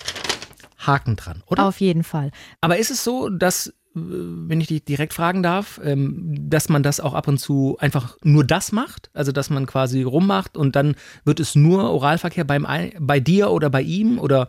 [0.78, 1.66] Haken dran, oder?
[1.66, 2.30] Auf jeden Fall.
[2.60, 6.82] Aber ist es so, dass äh, wenn ich dich direkt fragen darf, ähm, dass man
[6.82, 10.76] das auch ab und zu einfach nur das macht, also dass man quasi rummacht und
[10.76, 12.66] dann wird es nur Oralverkehr beim,
[12.98, 14.48] bei dir oder bei ihm oder?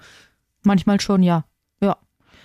[0.64, 1.46] Manchmal schon, ja.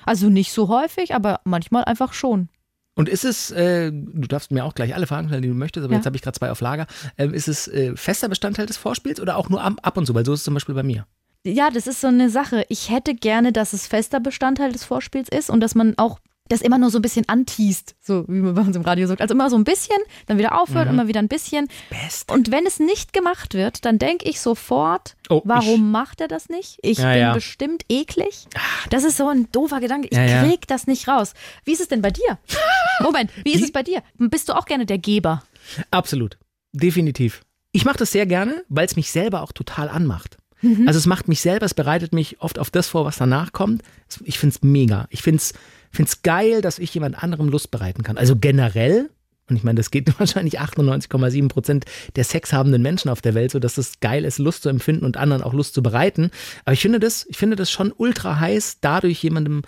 [0.08, 2.48] Also nicht so häufig, aber manchmal einfach schon.
[2.94, 5.84] Und ist es, äh, du darfst mir auch gleich alle Fragen stellen, die du möchtest,
[5.84, 5.98] aber ja.
[5.98, 6.86] jetzt habe ich gerade zwei auf Lager.
[7.18, 10.14] Ähm, ist es äh, fester Bestandteil des Vorspiels oder auch nur ab und zu?
[10.14, 11.06] Weil so ist es zum Beispiel bei mir.
[11.44, 12.64] Ja, das ist so eine Sache.
[12.70, 16.18] Ich hätte gerne, dass es fester Bestandteil des Vorspiels ist und dass man auch
[16.48, 19.20] das immer nur so ein bisschen antiest, so wie man bei uns im Radio sagt.
[19.20, 20.94] Also immer so ein bisschen, dann wieder aufhört, mhm.
[20.94, 21.68] immer wieder ein bisschen.
[21.90, 22.30] Best.
[22.30, 25.92] Und wenn es nicht gemacht wird, dann denke ich sofort, oh, warum ich.
[25.92, 26.78] macht er das nicht?
[26.82, 27.34] Ich ja, bin ja.
[27.34, 28.46] bestimmt eklig.
[28.54, 28.60] Ah.
[28.90, 30.08] Das ist so ein doofer Gedanke.
[30.10, 31.34] Ich ja, krieg das nicht raus.
[31.64, 32.38] Wie ist es denn bei dir?
[33.00, 34.02] Moment, wie ist es bei dir?
[34.18, 35.42] Bist du auch gerne der Geber?
[35.90, 36.38] Absolut.
[36.72, 37.42] Definitiv.
[37.72, 40.38] Ich mache das sehr gerne, weil es mich selber auch total anmacht.
[40.62, 40.88] Mhm.
[40.88, 43.82] Also es macht mich selber, es bereitet mich oft auf das vor, was danach kommt.
[44.24, 45.06] Ich finde es mega.
[45.10, 45.54] Ich finde es
[45.90, 48.18] finde es geil, dass ich jemand anderem Lust bereiten kann.
[48.18, 49.10] Also generell,
[49.48, 51.84] und ich meine, das geht wahrscheinlich 98,7 Prozent
[52.16, 55.16] der sexhabenden Menschen auf der Welt, so dass es geil ist, Lust zu empfinden und
[55.16, 56.30] anderen auch Lust zu bereiten.
[56.64, 59.62] Aber ich finde das, ich finde das schon ultra heiß, dadurch jemandem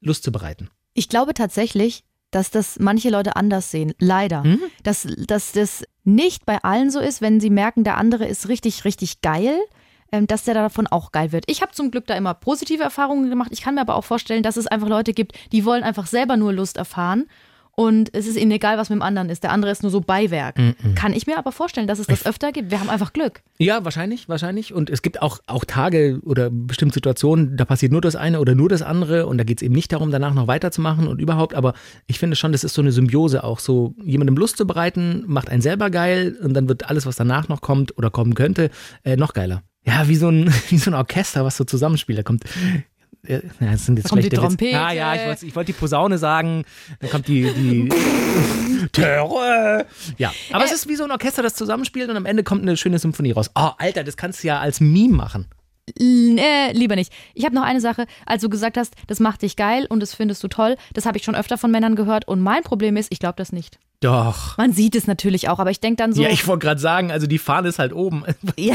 [0.00, 0.68] Lust zu bereiten.
[0.94, 3.94] Ich glaube tatsächlich, dass das manche Leute anders sehen.
[3.98, 4.44] Leider.
[4.44, 4.60] Mhm.
[4.82, 8.84] Dass, dass das nicht bei allen so ist, wenn sie merken, der andere ist richtig,
[8.84, 9.58] richtig geil,
[10.10, 11.44] dass der davon auch geil wird.
[11.48, 13.50] Ich habe zum Glück da immer positive Erfahrungen gemacht.
[13.52, 16.36] Ich kann mir aber auch vorstellen, dass es einfach Leute gibt, die wollen einfach selber
[16.36, 17.26] nur Lust erfahren.
[17.78, 19.42] Und es ist ihnen egal, was mit dem anderen ist.
[19.42, 20.56] Der andere ist nur so Beiwerk.
[20.56, 20.94] Mm -mm.
[20.94, 22.70] Kann ich mir aber vorstellen, dass es das öfter gibt.
[22.70, 23.42] Wir haben einfach Glück.
[23.58, 24.72] Ja, wahrscheinlich, wahrscheinlich.
[24.72, 28.54] Und es gibt auch, auch Tage oder bestimmte Situationen, da passiert nur das eine oder
[28.54, 29.26] nur das andere.
[29.26, 31.54] Und da geht es eben nicht darum, danach noch weiterzumachen und überhaupt.
[31.54, 31.74] Aber
[32.06, 33.58] ich finde schon, das ist so eine Symbiose auch.
[33.58, 36.34] So jemandem Lust zu bereiten, macht einen selber geil.
[36.42, 38.70] Und dann wird alles, was danach noch kommt oder kommen könnte,
[39.04, 42.18] äh, noch geiler ja, wie so ein, wie so ein Orchester, was so zusammenspielt.
[42.18, 42.44] Da kommt
[43.28, 44.78] ja, das sind jetzt kommt die Trompete.
[44.78, 46.64] Ah, ja, ich wollte ich wollt die Posaune sagen.
[47.00, 47.88] Dann kommt die, die
[48.92, 49.84] Terror.
[50.16, 52.62] Ja, aber äh, es ist wie so ein Orchester, das zusammenspielt und am Ende kommt
[52.62, 53.50] eine schöne Symphonie raus.
[53.54, 55.46] Oh, Alter, das kannst du ja als Meme machen.
[55.98, 57.12] Äh, lieber nicht.
[57.34, 60.14] Ich habe noch eine Sache, als du gesagt hast, das macht dich geil und das
[60.14, 60.76] findest du toll.
[60.94, 63.52] Das habe ich schon öfter von Männern gehört und mein Problem ist, ich glaube das
[63.52, 63.78] nicht.
[64.00, 64.58] Doch.
[64.58, 66.22] Man sieht es natürlich auch, aber ich denke dann so.
[66.22, 68.24] Ja, ich wollte gerade sagen, also die Fahne ist halt oben.
[68.56, 68.74] ja.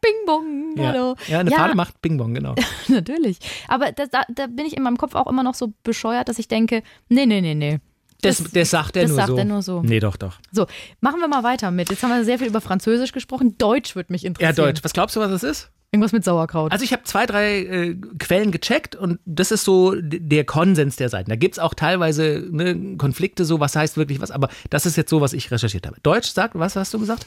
[0.00, 1.14] Bing bong, hallo.
[1.26, 1.56] Ja, ja eine ja.
[1.58, 2.54] Fahne macht Bing bong, genau.
[2.88, 3.38] natürlich.
[3.68, 6.38] Aber das, da, da bin ich in meinem Kopf auch immer noch so bescheuert, dass
[6.38, 7.80] ich denke, nee, nee, nee, nee.
[8.22, 9.36] Das, das, das sagt er das nur sagt so.
[9.36, 9.82] Er nur so.
[9.82, 10.38] Nee, doch, doch.
[10.52, 10.66] So,
[11.00, 11.90] machen wir mal weiter mit.
[11.90, 13.56] Jetzt haben wir sehr viel über Französisch gesprochen.
[13.58, 14.56] Deutsch würde mich interessieren.
[14.56, 14.84] Ja, Deutsch.
[14.84, 15.70] Was glaubst du, was es ist?
[15.92, 16.70] Irgendwas mit Sauerkraut.
[16.70, 21.08] Also ich habe zwei, drei äh, Quellen gecheckt und das ist so der Konsens der
[21.08, 21.30] Seiten.
[21.30, 24.96] Da gibt es auch teilweise ne, Konflikte, so was heißt wirklich was, aber das ist
[24.96, 25.96] jetzt so, was ich recherchiert habe.
[26.02, 27.26] Deutsch sagt, was hast du gesagt?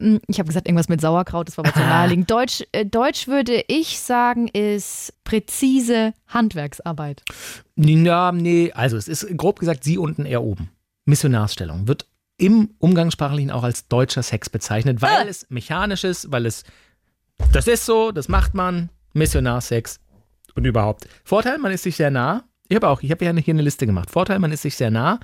[0.00, 2.28] Hm, ich habe gesagt, irgendwas mit Sauerkraut, das war aber zu naheliegend.
[2.30, 7.22] Deutsch, äh, Deutsch würde ich sagen, ist präzise Handwerksarbeit.
[7.76, 10.70] Ja, nee, also es ist grob gesagt sie unten, er oben.
[11.04, 12.06] Missionarsstellung wird
[12.38, 15.24] im Umgangssprachlichen auch als deutscher Sex bezeichnet, weil ah.
[15.28, 16.64] es mechanisch ist, weil es
[17.52, 18.90] das ist so, das macht man.
[19.12, 19.98] Missionarsex
[20.54, 21.08] und überhaupt.
[21.24, 22.44] Vorteil, man ist sich sehr nah.
[22.68, 24.10] Ich habe auch, ich habe ja hier eine Liste gemacht.
[24.10, 25.18] Vorteil, man ist sich sehr nah.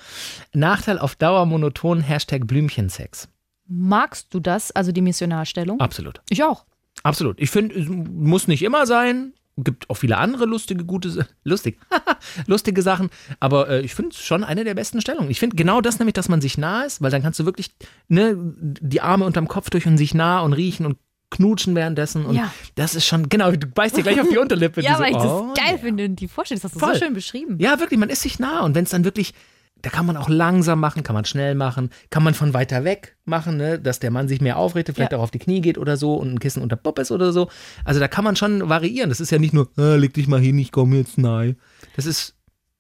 [0.53, 3.29] Nachteil auf Dauer monoton, Hashtag Blümchensex.
[3.69, 5.81] Magst du das, also die Missionarstellung?
[5.81, 6.21] Absolut.
[6.29, 6.65] Ich auch.
[7.05, 7.41] Absolut.
[7.41, 9.33] Ich finde, es muss nicht immer sein.
[9.59, 11.79] Gibt auch viele andere lustige, gute, lustig,
[12.47, 13.11] lustige Sachen.
[13.41, 15.31] Aber äh, ich finde es schon eine der besten Stellungen.
[15.31, 17.71] Ich finde genau das nämlich, dass man sich nah ist, weil dann kannst du wirklich
[18.09, 20.99] ne, die Arme unterm Kopf durch und sich nah und riechen und
[21.37, 22.27] knutschen währenddessen.
[22.27, 22.53] Und ja.
[22.75, 24.81] das ist schon, genau, du beißt dir gleich auf die Unterlippe.
[24.83, 25.79] ja, weil so, ich oh, das geil yeah.
[25.79, 26.95] finde, die Vorstellung, das hast du Voll.
[26.95, 27.59] so schön beschrieben.
[27.61, 28.61] Ja, wirklich, man ist sich nah.
[28.65, 29.35] Und wenn es dann wirklich,
[29.83, 33.17] da kann man auch langsam machen, kann man schnell machen, kann man von weiter weg
[33.25, 35.19] machen, ne, dass der Mann sich mehr aufrichtet, vielleicht ja.
[35.19, 37.49] auch auf die Knie geht oder so und ein Kissen unter Bob ist oder so.
[37.85, 39.11] Also da kann man schon variieren.
[39.11, 41.57] Das ist ja nicht nur, ah, leg dich mal hin, ich komme jetzt nahe.
[41.95, 42.36] Das ist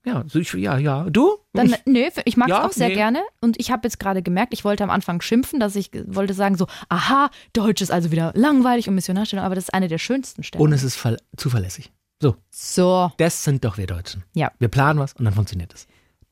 [0.07, 1.05] ja, so ich, ja, ja.
[1.11, 1.39] Du?
[1.53, 2.95] Dann, nö, ich mag es ja, auch sehr nee.
[2.95, 3.23] gerne.
[3.41, 6.57] Und ich habe jetzt gerade gemerkt, ich wollte am Anfang schimpfen, dass ich wollte sagen
[6.57, 10.45] so, aha, Deutsch ist also wieder langweilig und Missionarstellung, aber das ist eine der schönsten
[10.45, 10.63] Stellen.
[10.63, 11.05] Und es ist
[11.37, 11.91] zuverlässig.
[12.23, 12.37] So.
[12.51, 13.11] So.
[13.19, 14.23] Das sind doch wir Deutschen.
[14.35, 14.53] Ja.
[14.61, 15.89] Wir planen was und dann funktioniert es.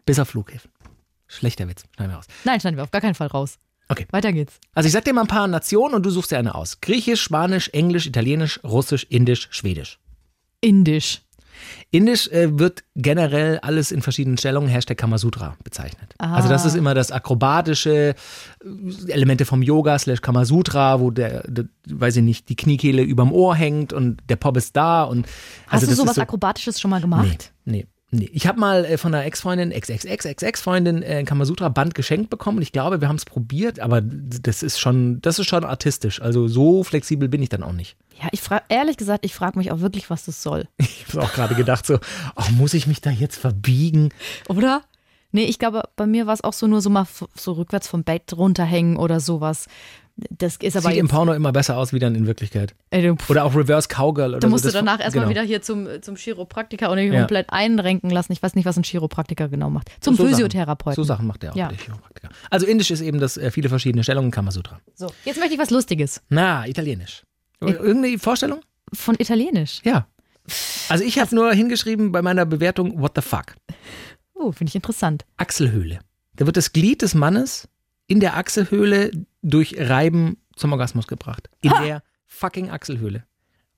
[0.07, 0.71] Bis auf Flughäfen.
[1.27, 1.83] Schlechter Witz.
[1.97, 2.27] Schneiden wir raus.
[2.45, 3.59] Nein, schneiden wir auf gar keinen Fall raus.
[3.89, 4.07] Okay.
[4.13, 4.61] Weiter geht's.
[4.73, 6.81] Also ich sag dir mal ein paar Nationen und du suchst dir eine aus.
[6.81, 9.99] Griechisch, Spanisch, Englisch, Italienisch, Russisch, Indisch, Schwedisch.
[10.61, 11.24] Indisch.
[11.91, 16.15] Indisch äh, wird generell alles in verschiedenen Stellungen Hashtag Kamasutra bezeichnet.
[16.19, 16.35] Ah.
[16.35, 18.15] Also das ist immer das akrobatische
[18.65, 23.33] äh, Elemente vom Yoga slash Kamasutra, wo der, der, weiß ich nicht, die Kniekehle überm
[23.33, 25.05] Ohr hängt und der Pop ist da.
[25.05, 25.27] Und,
[25.69, 27.53] also Hast du sowas so, Akrobatisches schon mal gemacht?
[27.65, 27.87] Nee, nee.
[28.15, 32.63] Nee, ich habe mal äh, von einer Ex-Freundin, Ex-Ex-Ex-Ex-Freundin äh, ein Kamasutra-Band geschenkt bekommen und
[32.63, 36.23] ich glaube, wir haben es probiert, aber das ist schon, das ist schon artistisch.
[36.23, 37.97] Also so flexibel bin ich dann auch nicht.
[38.23, 40.69] Ja, ich frage, ehrlich gesagt, ich frage mich auch wirklich, was das soll.
[41.07, 41.99] Ich habe auch gerade gedacht, so,
[42.35, 44.09] oh, muss ich mich da jetzt verbiegen?
[44.49, 44.83] Oder?
[45.35, 48.05] Nee, ich glaube, bei mir war es auch so nur so mal so rückwärts vom
[48.05, 49.67] Bett runterhängen oder sowas.
[50.15, 52.77] Das ist aber Sieht im Porno immer besser aus wie dann in Wirklichkeit.
[52.91, 54.31] Ey, oder auch Reverse Cowgirl.
[54.31, 54.71] Oder da musst so.
[54.71, 55.31] du danach erstmal genau.
[55.31, 57.19] wieder hier zum, zum Chiropraktiker und dich ja.
[57.19, 58.33] komplett einrenken lassen.
[58.33, 59.91] Ich weiß nicht, was ein Chiropraktiker genau macht.
[59.99, 60.95] Zum so Physiotherapeuten.
[60.95, 61.67] Sachen, so Sachen macht der auch, ja.
[61.67, 62.29] der Chiropraktiker.
[62.49, 64.79] Also Indisch ist eben das äh, viele verschiedene Stellungen Kamasutra.
[64.95, 66.23] So, jetzt möchte ich was Lustiges.
[66.29, 67.25] Na, Italienisch.
[67.61, 68.61] Irgendeine Vorstellung?
[68.93, 69.81] Von Italienisch?
[69.83, 70.07] Ja.
[70.89, 73.57] Also ich habe nur hingeschrieben bei meiner Bewertung, what the fuck.
[74.35, 75.25] Oh, finde ich interessant.
[75.37, 76.01] Achselhöhle.
[76.37, 77.69] Da wird das Glied des Mannes
[78.07, 79.11] in der Achselhöhle
[79.43, 81.49] durch Reiben zum Orgasmus gebracht.
[81.61, 81.83] In ha!
[81.83, 83.25] der fucking Achselhöhle.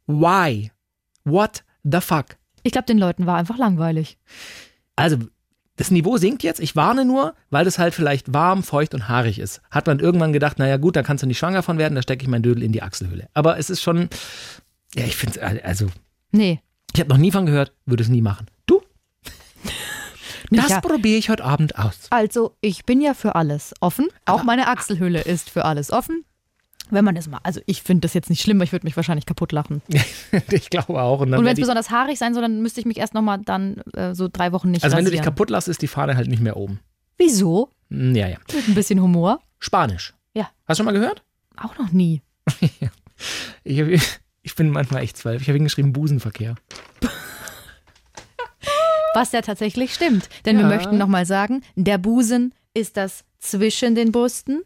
[0.06, 0.70] Why?
[1.24, 2.36] What the fuck?
[2.62, 4.18] Ich glaube, den Leuten war einfach langweilig.
[4.96, 5.18] Also,
[5.76, 6.58] das Niveau sinkt jetzt.
[6.58, 9.60] Ich warne nur, weil das halt vielleicht warm, feucht und haarig ist.
[9.70, 12.22] Hat man irgendwann gedacht, naja gut, da kannst du nicht schwanger von werden, da stecke
[12.22, 13.28] ich mein Dödel in die Achselhöhle.
[13.34, 14.08] Aber es ist schon,
[14.94, 15.86] ja, ich finde es, also.
[16.32, 16.60] Nee.
[16.94, 18.46] Ich habe noch nie von gehört, würde es nie machen.
[20.50, 20.80] Das ja.
[20.80, 22.06] probiere ich heute Abend aus.
[22.11, 24.09] Also, ich bin ja für alles offen.
[24.24, 26.24] Auch meine Achselhöhle ist für alles offen.
[26.90, 29.26] Wenn man das mal, also ich finde das jetzt nicht schlimm, ich würde mich wahrscheinlich
[29.26, 29.82] kaputt lachen.
[30.50, 31.20] ich glaube auch.
[31.20, 33.78] Und, und wenn es besonders haarig sein soll, dann müsste ich mich erst nochmal dann
[33.94, 35.06] äh, so drei Wochen nicht Also rasieren.
[35.06, 36.78] wenn du dich kaputt lässt, ist die Fahne halt nicht mehr oben.
[37.18, 37.70] Wieso?
[37.90, 38.38] Hm, ja, ja.
[38.54, 39.40] Mit ein bisschen Humor.
[39.59, 40.14] Spanisch.
[40.35, 40.50] Ja.
[40.66, 41.24] Hast du schon mal gehört?
[41.56, 42.22] Auch noch nie.
[43.64, 45.42] ich, ich bin manchmal echt zwölf.
[45.42, 46.54] Ich habe hingeschrieben Busenverkehr.
[49.16, 50.29] Was ja tatsächlich stimmt.
[50.44, 50.62] Denn ja.
[50.62, 54.61] wir möchten nochmal sagen, der Busen ist das zwischen den Brüsten.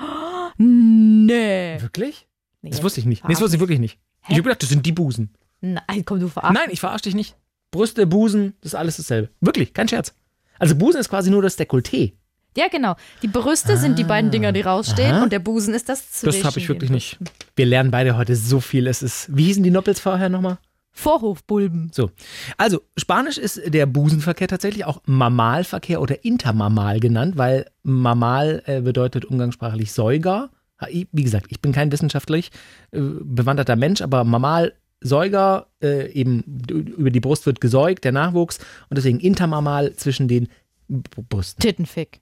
[0.00, 1.76] Oh, nee.
[1.82, 2.26] Wirklich?
[2.62, 3.24] Nee, das wusste ich nicht.
[3.24, 3.98] Nee, das wusste ich wirklich nicht.
[4.22, 4.28] Hä?
[4.28, 5.34] Ich habe gedacht, das sind die Busen.
[5.60, 6.58] Nein, komm, du verarschst.
[6.58, 7.36] Nein, ich verarsche dich nicht.
[7.72, 9.28] Brüste, Busen, das ist alles dasselbe.
[9.42, 10.14] Wirklich, kein Scherz.
[10.58, 12.14] Also Busen ist quasi nur das Dekolleté.
[12.56, 12.96] Ja, genau.
[13.20, 15.24] Die Brüste ah, sind die beiden Dinger, die rausstehen aha.
[15.24, 17.18] und der Busen ist das zwischen Das habe ich wirklich nicht.
[17.54, 18.86] Wir lernen beide heute so viel.
[18.86, 20.56] Es ist, wie hießen die Noppels vorher nochmal?
[20.92, 21.90] Vorhofbulben.
[21.92, 22.10] So.
[22.56, 29.24] Also, Spanisch ist der Busenverkehr tatsächlich auch Mammalverkehr oder Intermammal genannt, weil Mammal äh, bedeutet
[29.24, 30.50] umgangssprachlich Säuger.
[30.90, 32.50] Wie gesagt, ich bin kein wissenschaftlich
[32.90, 38.58] äh, bewanderter Mensch, aber Mammal, Säuger, äh, eben über die Brust wird gesäugt, der Nachwuchs,
[38.88, 40.48] und deswegen Intermammal zwischen den
[40.88, 41.60] Brüsten.
[41.60, 42.20] Tittenfick.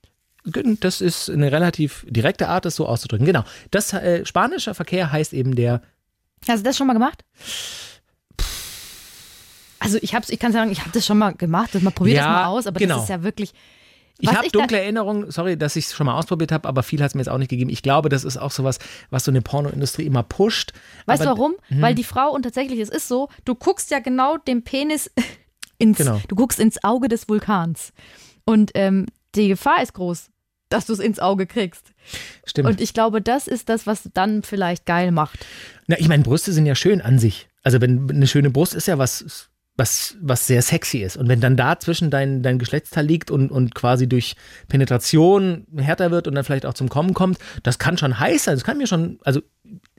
[0.81, 3.27] Das ist eine relativ direkte Art, das so auszudrücken.
[3.27, 3.45] Genau.
[3.71, 5.83] Das äh, spanischer Verkehr heißt eben der.
[6.47, 7.25] Hast du das schon mal gemacht?
[9.81, 12.25] Also ich hab's, ich kann sagen, ich habe das schon mal gemacht, man probiert ja,
[12.25, 12.97] das mal aus, aber genau.
[12.97, 13.53] das ist ja wirklich
[14.19, 17.09] Ich habe dunkle Erinnerungen, sorry, dass ich es schon mal ausprobiert habe, aber viel hat
[17.09, 17.71] es mir jetzt auch nicht gegeben.
[17.71, 18.79] Ich glaube, das ist auch sowas,
[19.11, 20.73] was so eine Pornoindustrie immer pusht.
[21.07, 21.55] Weißt du warum?
[21.69, 21.81] Hm.
[21.83, 25.11] Weil die Frau, und tatsächlich, es ist so, du guckst ja genau dem Penis
[25.79, 26.21] ins, genau.
[26.27, 27.93] du guckst ins Auge des Vulkans.
[28.45, 30.31] Und ähm, die Gefahr ist groß,
[30.69, 31.93] dass du es ins Auge kriegst.
[32.45, 32.69] Stimmt.
[32.69, 35.47] Und ich glaube, das ist das, was dann vielleicht geil macht.
[35.87, 37.49] Na, ich meine, Brüste sind ja schön an sich.
[37.63, 41.17] Also wenn eine schöne Brust ist ja was was, was sehr sexy ist.
[41.17, 44.35] Und wenn dann da zwischen dein, dein Geschlechtsteil liegt und, und quasi durch
[44.67, 48.57] Penetration härter wird und dann vielleicht auch zum Kommen kommt, das kann schon heiß sein.
[48.57, 49.41] Das kann mir schon, also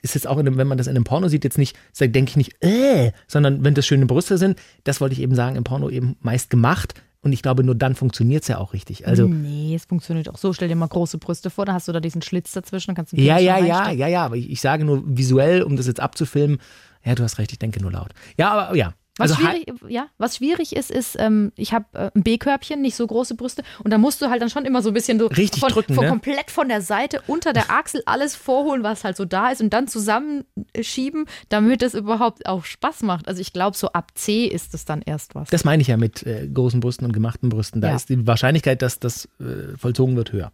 [0.01, 2.37] ist jetzt auch, einem, wenn man das in einem Porno sieht, jetzt nicht, denke ich
[2.37, 5.89] nicht, äh, sondern wenn das schöne Brüste sind, das wollte ich eben sagen, im Porno
[5.89, 6.93] eben meist gemacht.
[7.21, 9.05] Und ich glaube, nur dann funktioniert es ja auch richtig.
[9.05, 10.53] Also, nee, es funktioniert auch so.
[10.53, 13.11] Stell dir mal große Brüste vor, da hast du da diesen Schlitz dazwischen, dann kannst
[13.11, 15.99] du Ja, ja, ja, ja, ja, aber ich, ich, sage nur visuell, um das jetzt
[15.99, 16.59] abzufilmen.
[17.03, 18.11] Ja, du hast recht, ich denke nur laut.
[18.37, 22.09] Ja, aber ja, was, also schwierig, ja, was schwierig ist, ist, ähm, ich habe äh,
[22.15, 23.63] ein B-Körbchen, nicht so große Brüste.
[23.83, 25.93] Und da musst du halt dann schon immer so ein bisschen so Richtig von, drücken,
[25.93, 26.09] von ne?
[26.09, 29.71] komplett von der Seite unter der Achsel alles vorholen, was halt so da ist und
[29.71, 33.27] dann zusammenschieben, damit das überhaupt auch Spaß macht.
[33.27, 35.49] Also ich glaube, so ab C ist das dann erst was.
[35.49, 37.81] Das meine ich ja mit äh, großen Brüsten und gemachten Brüsten.
[37.81, 37.95] Da ja.
[37.95, 40.51] ist die Wahrscheinlichkeit, dass das äh, vollzogen wird, höher.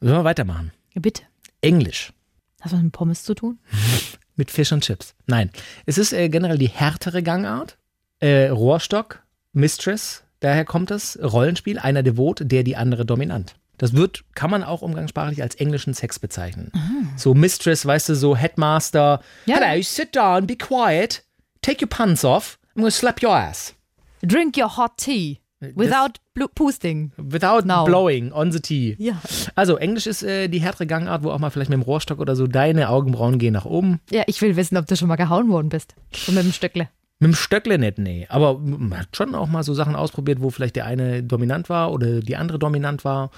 [0.00, 0.72] Sollen wir weitermachen?
[0.94, 1.22] Bitte.
[1.60, 2.12] Englisch.
[2.60, 3.58] Hat was mit Pommes zu tun?
[4.36, 5.14] mit Fisch und Chips.
[5.26, 5.50] Nein.
[5.86, 7.76] Es ist äh, generell die härtere Gangart.
[8.20, 13.56] Äh, Rohrstock, Mistress, daher kommt das Rollenspiel, einer devot, der die andere dominant.
[13.78, 16.70] Das wird, kann man auch umgangssprachlich als englischen Sex bezeichnen.
[16.72, 17.08] Mhm.
[17.16, 19.20] So Mistress, weißt du, so Headmaster.
[19.46, 19.56] Ja.
[19.58, 21.24] Hello, sit down, be quiet,
[21.60, 23.74] take your pants off, I'm gonna slap your ass.
[24.22, 25.40] Drink your hot tea.
[25.74, 26.12] Without
[26.54, 27.12] boosting.
[27.16, 27.84] Without Now.
[27.84, 28.96] blowing on the tea.
[28.98, 29.20] Ja.
[29.54, 32.36] Also, Englisch ist äh, die härtere Gangart, wo auch mal vielleicht mit dem Rohrstock oder
[32.36, 34.00] so deine Augenbrauen gehen nach oben.
[34.10, 35.94] Ja, ich will wissen, ob du schon mal gehauen worden bist.
[36.12, 36.88] So mit dem Stöckle.
[37.20, 38.26] Mit dem Stöckle nicht, nee.
[38.28, 41.92] Aber man hat schon auch mal so Sachen ausprobiert, wo vielleicht der eine dominant war
[41.92, 43.30] oder die andere dominant war.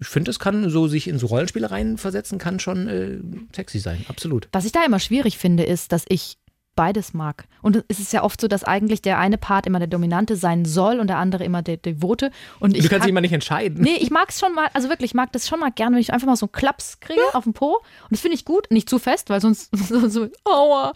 [0.00, 3.18] Ich finde, es kann so sich in so Rollenspiele reinversetzen, kann schon äh,
[3.54, 4.48] sexy sein, absolut.
[4.52, 6.36] Was ich da immer schwierig finde, ist, dass ich
[6.74, 7.46] beides mag.
[7.62, 10.64] Und es ist ja oft so, dass eigentlich der eine Part immer der Dominante sein
[10.64, 12.30] soll und der andere immer der Devote.
[12.60, 13.82] Und ich du kannst dich immer nicht entscheiden.
[13.82, 16.00] Nee, ich mag es schon mal, also wirklich, ich mag das schon mal gerne, wenn
[16.00, 17.34] ich einfach mal so einen Klaps kriege ja.
[17.34, 17.76] auf den Po.
[18.02, 20.92] Und das finde ich gut, nicht zu fest, weil sonst so, so aua,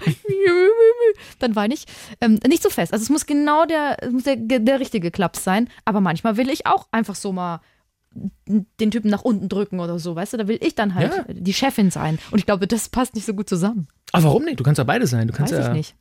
[1.39, 1.87] dann weine ich.
[2.21, 2.93] Ähm, nicht zu fest.
[2.93, 5.69] Also es muss genau der, muss der, der richtige Klaps sein.
[5.85, 7.61] Aber manchmal will ich auch einfach so mal
[8.45, 10.37] den Typen nach unten drücken oder so, weißt du?
[10.39, 11.25] Da will ich dann halt ja.
[11.29, 12.19] die Chefin sein.
[12.31, 13.89] Und ich glaube, das passt nicht so gut zusammen.
[14.13, 14.59] Aber warum nicht?
[14.59, 15.29] Du kannst ja beide sein.
[15.29, 15.95] Du kannst Weiß ja ich nicht.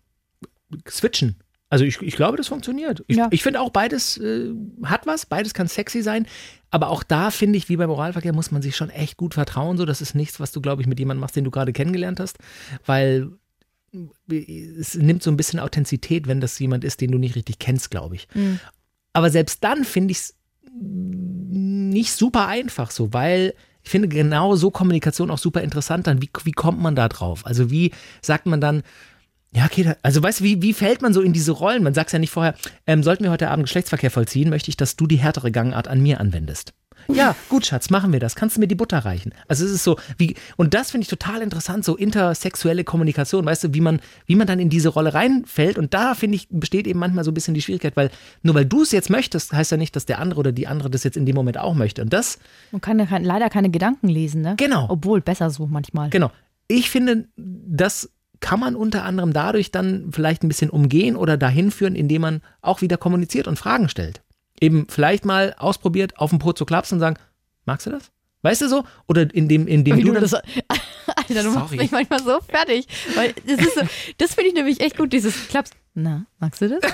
[0.89, 1.35] switchen.
[1.69, 3.03] Also ich, ich glaube, das funktioniert.
[3.07, 3.27] Ich, ja.
[3.29, 6.25] ich finde auch, beides äh, hat was, beides kann sexy sein.
[6.71, 9.77] Aber auch da finde ich, wie beim Moralverkehr, muss man sich schon echt gut vertrauen.
[9.77, 12.21] So, das ist nichts, was du, glaube ich, mit jemandem machst, den du gerade kennengelernt
[12.21, 12.37] hast.
[12.85, 13.31] Weil
[14.29, 17.91] es nimmt so ein bisschen Authentizität, wenn das jemand ist, den du nicht richtig kennst,
[17.91, 18.27] glaube ich.
[18.33, 18.59] Mhm.
[19.13, 20.36] Aber selbst dann finde ich es
[20.71, 23.53] nicht super einfach so, weil
[23.83, 26.21] ich finde genau so Kommunikation auch super interessant dann.
[26.21, 27.45] Wie, wie kommt man da drauf?
[27.45, 28.83] Also wie sagt man dann,
[29.53, 31.83] ja, okay, also weißt du, wie, wie fällt man so in diese Rollen?
[31.83, 32.53] Man sagt ja nicht vorher,
[32.85, 36.01] ähm, sollten wir heute Abend Geschlechtsverkehr vollziehen, möchte ich, dass du die härtere Gangart an
[36.01, 36.73] mir anwendest.
[37.07, 38.35] Ja, gut, Schatz, machen wir das.
[38.35, 39.33] Kannst du mir die Butter reichen?
[39.47, 43.65] Also es ist so, wie, und das finde ich total interessant, so intersexuelle Kommunikation, weißt
[43.65, 45.77] du, wie man, wie man dann in diese Rolle reinfällt.
[45.77, 48.09] Und da, finde ich, besteht eben manchmal so ein bisschen die Schwierigkeit, weil
[48.43, 50.89] nur weil du es jetzt möchtest, heißt ja nicht, dass der andere oder die andere
[50.89, 52.01] das jetzt in dem Moment auch möchte.
[52.01, 52.39] Und das.
[52.71, 54.55] Man kann ja leider keine Gedanken lesen, ne?
[54.57, 54.87] Genau.
[54.89, 56.09] Obwohl, besser so manchmal.
[56.09, 56.31] Genau.
[56.67, 61.71] Ich finde, das kann man unter anderem dadurch dann vielleicht ein bisschen umgehen oder dahin
[61.71, 64.21] führen, indem man auch wieder kommuniziert und Fragen stellt
[64.59, 67.17] eben vielleicht mal ausprobiert, auf den Po zu klapsen und sagen,
[67.65, 68.11] magst du das?
[68.41, 68.83] Weißt du so?
[69.07, 70.33] Oder in dem, in dem du, du das.
[71.15, 72.87] Alter, du machst mich manchmal so fertig.
[73.15, 73.81] Weil das ist so,
[74.17, 75.71] das finde ich nämlich echt gut, dieses Klaps.
[75.93, 76.81] Na, magst du das?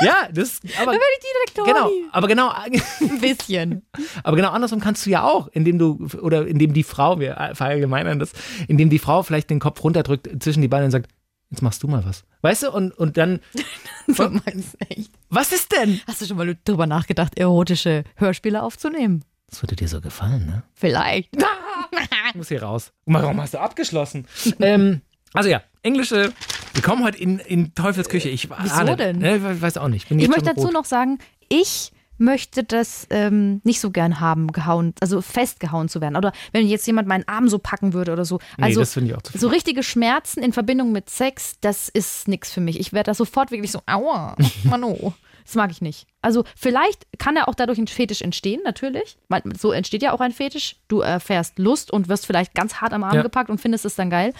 [0.00, 0.60] Ja, das.
[0.80, 1.74] Aber, Dann werde ich Direktorin.
[1.74, 2.50] Genau, aber genau.
[3.00, 3.82] Ein bisschen.
[4.22, 8.20] Aber genau andersrum kannst du ja auch, indem du, oder indem die Frau, wir verallgemeinern
[8.20, 8.32] das,
[8.68, 11.10] indem die Frau vielleicht den Kopf runterdrückt zwischen die Beine und sagt,
[11.50, 12.24] jetzt machst du mal was.
[12.42, 12.70] Weißt du?
[12.70, 13.40] Und, und dann.
[14.06, 15.10] du meinst echt.
[15.28, 16.00] Was ist denn?
[16.06, 19.24] Hast du schon mal drüber nachgedacht, erotische Hörspiele aufzunehmen?
[19.48, 20.62] Das würde dir so gefallen, ne?
[20.74, 21.34] Vielleicht.
[22.28, 22.92] ich muss hier raus.
[23.06, 24.26] Warum hast du abgeschlossen?
[24.60, 25.00] ähm,
[25.32, 26.32] also ja, englische.
[26.74, 28.28] Wir kommen heute in, in Teufelsküche.
[28.28, 29.18] Ich Wieso ahne, denn?
[29.18, 30.10] Ne, ich weiß auch nicht.
[30.10, 35.22] ich möchte dazu noch sagen, ich möchte das ähm, nicht so gern haben, gehauen, also
[35.22, 36.16] festgehauen zu werden.
[36.16, 38.38] Oder wenn jetzt jemand meinen Arm so packen würde oder so.
[38.60, 39.40] Also nee, das ich auch zu viel.
[39.40, 42.78] so richtige Schmerzen in Verbindung mit Sex, das ist nichts für mich.
[42.78, 45.14] Ich werde da sofort wirklich so, aua, Mano.
[45.44, 46.06] Das mag ich nicht.
[46.20, 49.16] Also vielleicht kann ja auch dadurch ein Fetisch entstehen, natürlich.
[49.58, 50.76] So entsteht ja auch ein Fetisch.
[50.88, 53.22] Du erfährst Lust und wirst vielleicht ganz hart am Arm ja.
[53.22, 54.34] gepackt und findest es dann geil.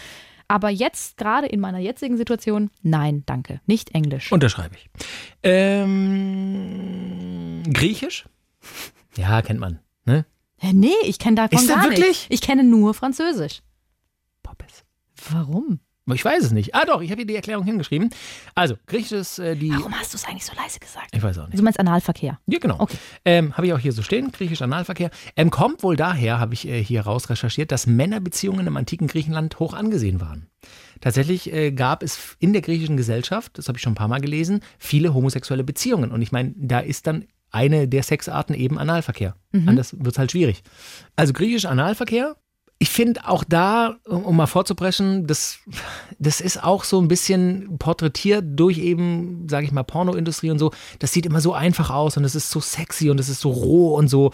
[0.49, 3.61] Aber jetzt, gerade in meiner jetzigen Situation, nein, danke.
[3.67, 4.31] Nicht Englisch.
[4.31, 4.89] Unterschreibe ich.
[5.43, 6.01] Ähm,
[7.71, 8.25] Griechisch?
[9.15, 9.79] Ja, kennt man.
[10.05, 10.25] Ne?
[10.73, 11.99] Nee, ich kenne davon Ist gar wirklich?
[12.05, 12.25] nicht.
[12.29, 13.61] Ich kenne nur Französisch.
[14.41, 14.83] Poppes.
[15.29, 15.79] Warum?
[16.15, 16.75] Ich weiß es nicht.
[16.75, 18.09] Ah doch, ich habe hier die Erklärung hingeschrieben.
[18.55, 19.71] Also, griechisches, äh, die.
[19.71, 21.09] Warum hast du es eigentlich so leise gesagt?
[21.11, 21.59] Ich weiß auch nicht.
[21.59, 22.39] Du meinst Analverkehr.
[22.47, 22.79] Ja, genau.
[22.79, 22.97] Okay.
[23.25, 25.09] Ähm, habe ich auch hier so stehen, griechisch Analverkehr.
[25.35, 29.59] Ähm, kommt wohl daher, habe ich äh, hier raus recherchiert, dass Männerbeziehungen im antiken Griechenland
[29.59, 30.47] hoch angesehen waren.
[31.01, 34.19] Tatsächlich äh, gab es in der griechischen Gesellschaft, das habe ich schon ein paar Mal
[34.19, 36.11] gelesen, viele homosexuelle Beziehungen.
[36.11, 39.35] Und ich meine, da ist dann eine der Sexarten eben Analverkehr.
[39.65, 40.61] Anders wird es halt schwierig.
[41.15, 42.35] Also griechisch Analverkehr.
[42.81, 45.59] Ich finde auch da, um mal vorzubrechen, das,
[46.17, 50.71] das ist auch so ein bisschen porträtiert durch eben, sage ich mal, Pornoindustrie und so.
[50.99, 53.51] Das sieht immer so einfach aus und es ist so sexy und es ist so
[53.51, 54.31] roh und so.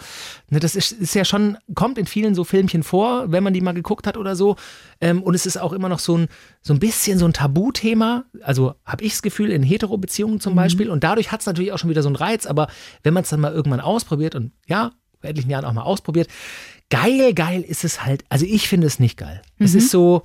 [0.48, 3.60] Ne, das ist, ist ja schon, kommt in vielen so Filmchen vor, wenn man die
[3.60, 4.54] mal geguckt hat oder so.
[5.00, 6.28] Ähm, und es ist auch immer noch so ein,
[6.62, 8.26] so ein bisschen so ein Tabuthema.
[8.42, 10.88] Also habe ich das Gefühl, in Hetero-Beziehungen zum Beispiel.
[10.88, 12.46] Und dadurch hat es natürlich auch schon wieder so einen Reiz.
[12.46, 12.68] Aber
[13.02, 16.28] wenn man es dann mal irgendwann ausprobiert und ja, vor etlichen Jahren auch mal ausprobiert,
[16.90, 18.24] geil, geil ist es halt.
[18.28, 19.42] Also ich finde es nicht geil.
[19.58, 20.22] Es ist so,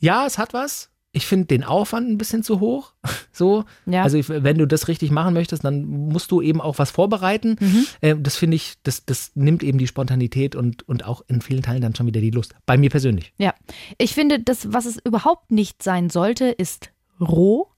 [0.00, 0.90] ja, es hat was.
[1.14, 2.92] Ich finde den Aufwand ein bisschen zu hoch.
[3.34, 3.64] So.
[3.86, 4.02] Ja.
[4.02, 7.56] Also wenn du das richtig machen möchtest, dann musst du eben auch was vorbereiten.
[8.02, 11.62] Äh, das finde ich, das, das nimmt eben die Spontanität und, und auch in vielen
[11.62, 12.54] Teilen dann schon wieder die Lust.
[12.66, 13.32] Bei mir persönlich.
[13.38, 13.54] Ja,
[13.96, 17.68] ich finde, das, was es überhaupt nicht sein sollte, ist roh,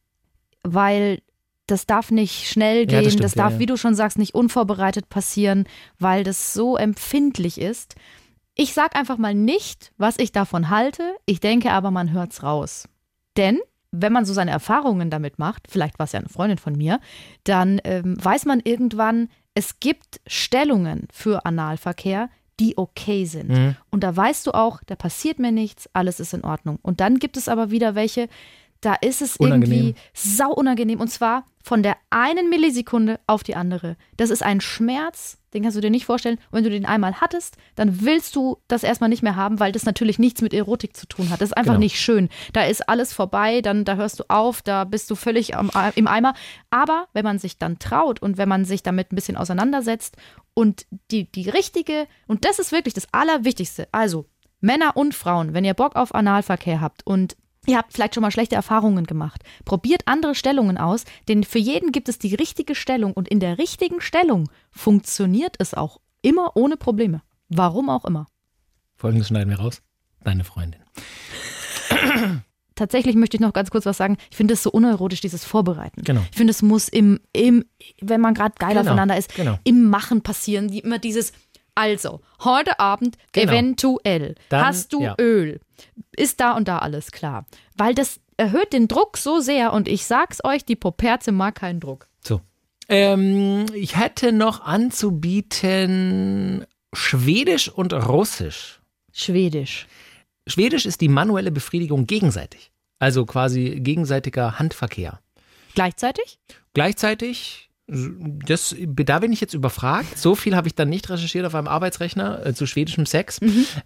[0.65, 1.21] weil
[1.67, 3.59] das darf nicht schnell Ja, das gehen, stimmt, das ja, darf, ja.
[3.61, 5.67] wie du schon sagst, nicht unvorbereitet passieren,
[5.99, 7.95] weil das so empfindlich ist.
[8.55, 12.89] Ich sag einfach mal nicht, was ich davon halte, ich denke aber, man hört's raus.
[13.37, 16.77] Denn wenn man so seine Erfahrungen damit macht, vielleicht war es ja eine Freundin von
[16.77, 17.01] mir,
[17.45, 22.29] dann ähm, weiß man irgendwann, es gibt Stellungen für Analverkehr,
[22.61, 23.51] die okay sind.
[23.51, 23.77] Mhm.
[23.91, 26.79] Und da weißt du auch, da passiert mir nichts, alles ist in Ordnung.
[26.83, 28.29] Und dann gibt es aber wieder welche,
[28.85, 29.79] da ist es Unangenehm.
[29.79, 31.01] irgendwie sau unangenehm.
[31.01, 33.97] Und zwar von der einen Millisekunde auf die andere.
[34.19, 36.37] Das ist ein Schmerz, den kannst du dir nicht vorstellen.
[36.51, 39.73] Und wenn du den einmal hattest, dann willst du das erstmal nicht mehr haben, weil
[39.73, 41.41] das natürlich nichts mit Erotik zu tun hat.
[41.41, 41.81] Das ist einfach Genau.
[41.85, 42.29] nicht schön.
[42.53, 46.07] Da ist alles vorbei, dann da hörst du auf, da bist du völlig am, im
[46.07, 46.35] Eimer.
[46.71, 50.17] Aber wenn man sich dann traut und wenn man sich damit ein bisschen auseinandersetzt
[50.53, 54.27] und die, die richtige, und das ist wirklich das Allerwichtigste, also
[54.61, 57.37] Männer und Frauen, wenn ihr Bock auf Analverkehr habt und
[57.67, 59.43] Ihr habt vielleicht schon mal schlechte Erfahrungen gemacht.
[59.65, 63.59] Probiert andere Stellungen aus, denn für jeden gibt es die richtige Stellung und in der
[63.59, 67.23] richtigen Stellung funktioniert es auch immer ohne Probleme.
[67.49, 68.27] Warum auch immer.
[68.97, 69.83] Folgendes schneiden wir raus.
[70.23, 70.81] Deine Freundin.
[72.75, 74.17] Tatsächlich möchte ich noch ganz kurz was sagen.
[74.31, 76.03] Ich finde es so unerotisch, dieses Vorbereiten.
[76.03, 76.23] Genau.
[76.31, 77.65] Ich finde, es muss im, im
[78.01, 79.59] wenn man gerade geil Genau, aufeinander ist, genau.
[79.63, 80.69] im Machen passieren.
[80.69, 81.33] Die, immer dieses,
[81.75, 83.53] also, heute Abend Genau.
[83.53, 85.15] eventuell Dann, hast du ja.
[85.21, 85.61] Öl.
[86.17, 87.47] Ist da und da alles klar.
[87.77, 91.81] Weil das erhöht den Druck so sehr und ich sag's euch, die Poperze mag keinen
[91.81, 92.09] Druck.
[92.21, 92.41] So.
[92.89, 94.61] Ähm, ich hätte noch
[95.45, 98.81] anzubieten Schwedisch und Russisch.
[99.13, 99.87] Schwedisch.
[100.47, 102.71] Schwedisch ist die manuelle Befriedigung gegenseitig.
[102.99, 105.21] Also quasi gegenseitiger Handverkehr.
[105.75, 106.39] Gleichzeitig?
[106.75, 110.19] Gleichzeitig, das, da bin ich jetzt überfragt.
[110.19, 113.41] So viel habe ich dann nicht recherchiert auf einem Arbeitsrechner äh, zu schwedischem Sex.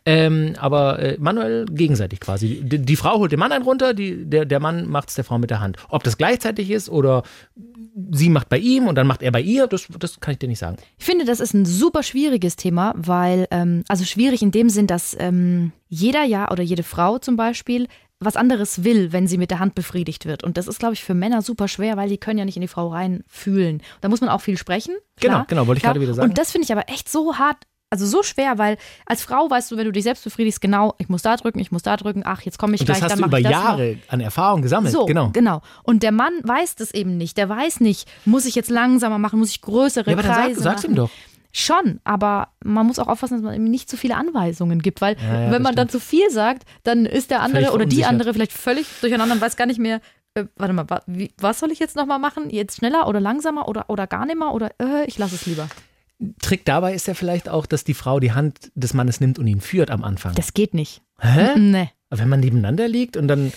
[0.04, 2.62] Ähm, aber äh, manuell gegenseitig quasi.
[2.62, 5.24] Die, die Frau holt den Mann einen runter, die, der, der Mann macht es der
[5.24, 5.76] Frau mit der Hand.
[5.88, 7.24] Ob das gleichzeitig ist oder
[8.12, 10.48] sie macht bei ihm und dann macht er bei ihr, das, das kann ich dir
[10.48, 10.76] nicht sagen.
[10.98, 14.86] Ich finde, das ist ein super schwieriges Thema, weil, ähm, also schwierig in dem Sinn,
[14.86, 17.88] dass ähm, jeder ja oder jede Frau zum Beispiel
[18.20, 20.42] was anderes will, wenn sie mit der Hand befriedigt wird.
[20.42, 22.62] Und das ist, glaube ich, für Männer super schwer, weil die können ja nicht in
[22.62, 23.82] die Frau reinfühlen.
[24.00, 24.96] Da muss man auch viel sprechen.
[25.20, 26.30] Klar, Genau, genau, wollte ich gerade wieder sagen.
[26.30, 27.56] Und das finde ich aber echt so hart,
[27.90, 28.76] also so schwer, weil
[29.06, 31.70] als Frau weißt du, wenn du dich selbst befriedigst, genau, ich muss da drücken, ich
[31.70, 33.50] muss da drücken, ach, jetzt komme ich Und gleich, das hast dann du über das
[33.52, 33.62] noch.
[33.64, 34.92] Jahre an Erfahrung gesammelt.
[34.92, 35.30] So, genau.
[35.30, 35.62] genau.
[35.84, 37.38] Und der Mann weiß das eben nicht.
[37.38, 40.44] Der weiß nicht, muss ich jetzt langsamer machen, muss ich größere Ja, aber dann sag,
[40.44, 41.10] Kreise sag's ihm doch.
[41.52, 45.16] Schon, aber man muss auch aufpassen, dass man ihm nicht zu viele Anweisungen gibt, weil
[45.18, 48.04] Ja, ja, wenn man dann zu viel sagt, dann ist der andere Völlig oder die
[48.04, 50.00] andere vielleicht völlig durcheinander und weiß gar nicht mehr,
[50.34, 52.50] äh, warte mal, wa, wie, was soll ich jetzt nochmal machen?
[52.50, 55.68] Jetzt schneller oder langsamer oder, oder gar nicht mehr oder äh, ich lasse es lieber.
[56.42, 59.46] Trick dabei ist ja vielleicht auch, dass die Frau die Hand des Mannes nimmt und
[59.46, 60.34] ihn führt am Anfang.
[60.34, 61.00] Das geht nicht.
[61.20, 61.58] Hä?
[61.58, 61.90] Nee.
[62.10, 63.52] Wenn man nebeneinander liegt und dann.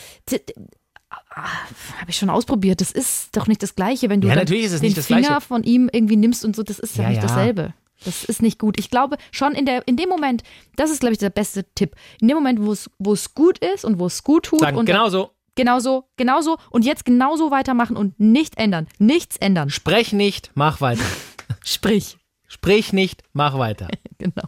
[1.29, 2.81] Habe ich schon ausprobiert.
[2.81, 5.07] Das ist doch nicht das Gleiche, wenn du Ja, natürlich ist es den nicht das
[5.07, 5.41] Finger Gleiche.
[5.41, 6.63] von ihm irgendwie nimmst und so.
[6.63, 7.73] Das ist ja, Ja, nicht dasselbe.
[8.03, 8.79] Das ist nicht gut.
[8.79, 10.43] Ich glaube, schon in, der, in dem Moment,
[10.75, 11.95] das ist, glaube ich, der beste Tipp.
[12.19, 14.77] In dem Moment, wo es, wo es gut ist und wo es gut tut Sagen,
[14.77, 15.31] und genau so.
[15.55, 18.87] genauso, genauso und jetzt genauso weitermachen und nicht ändern.
[18.97, 19.69] Nichts ändern.
[19.69, 21.03] Sprech nicht, mach weiter.
[21.63, 22.17] Sprich.
[22.47, 23.87] Sprich nicht, mach weiter.
[24.21, 24.43] Genau.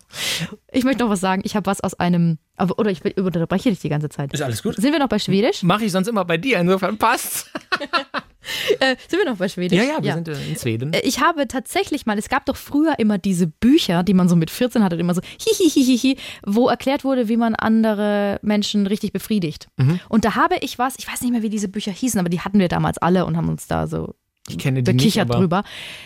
[0.71, 1.41] Ich möchte noch was sagen.
[1.45, 4.32] Ich habe was aus einem, aber, oder ich unterbreche dich die ganze Zeit.
[4.32, 4.75] Ist alles gut?
[4.75, 5.63] Sind wir noch bei Schwedisch?
[5.63, 7.49] Mache ich sonst immer bei dir, insofern passt.
[8.79, 9.77] Äh, sind wir noch bei Schwedisch?
[9.77, 10.15] Ja, ja, wir ja.
[10.15, 10.93] sind in Schweden.
[10.93, 14.35] Äh, ich habe tatsächlich mal, es gab doch früher immer diese Bücher, die man so
[14.35, 19.67] mit 14 hatte, immer so hihihihihi, wo erklärt wurde, wie man andere Menschen richtig befriedigt.
[19.77, 19.99] Mhm.
[20.09, 22.41] Und da habe ich was, ich weiß nicht mehr, wie diese Bücher hießen, aber die
[22.41, 24.15] hatten wir damals alle und haben uns da so
[24.49, 25.63] ich kenne die bekichert nicht, drüber.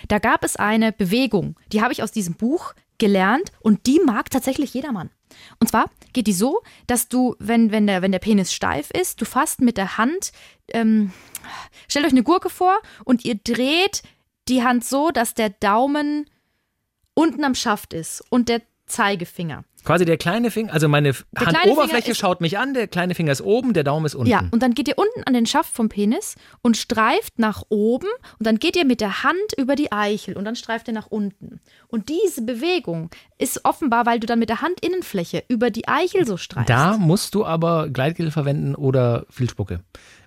[0.07, 4.29] Da gab es eine Bewegung, die habe ich aus diesem Buch gelernt und die mag
[4.29, 5.09] tatsächlich jedermann.
[5.59, 9.21] Und zwar geht die so, dass du, wenn, wenn, der, wenn der Penis steif ist,
[9.21, 10.31] du fasst mit der Hand,
[10.73, 11.11] ähm,
[11.87, 14.03] stellt euch eine Gurke vor und ihr dreht
[14.47, 16.29] die Hand so, dass der Daumen
[17.13, 19.63] unten am Schaft ist und der Zeigefinger.
[19.83, 23.73] Quasi der kleine Finger, also meine Handoberfläche schaut mich an, der kleine Finger ist oben,
[23.73, 24.29] der Daumen ist unten.
[24.29, 28.07] Ja, und dann geht ihr unten an den Schaft vom Penis und streift nach oben
[28.39, 31.07] und dann geht ihr mit der Hand über die Eichel und dann streift ihr nach
[31.07, 31.61] unten.
[31.87, 36.35] Und diese Bewegung ist offenbar, weil du dann mit der Handinnenfläche über die Eichel so
[36.35, 36.69] streifst.
[36.69, 39.81] Da musst du aber Gleitgel verwenden oder viel Spucke.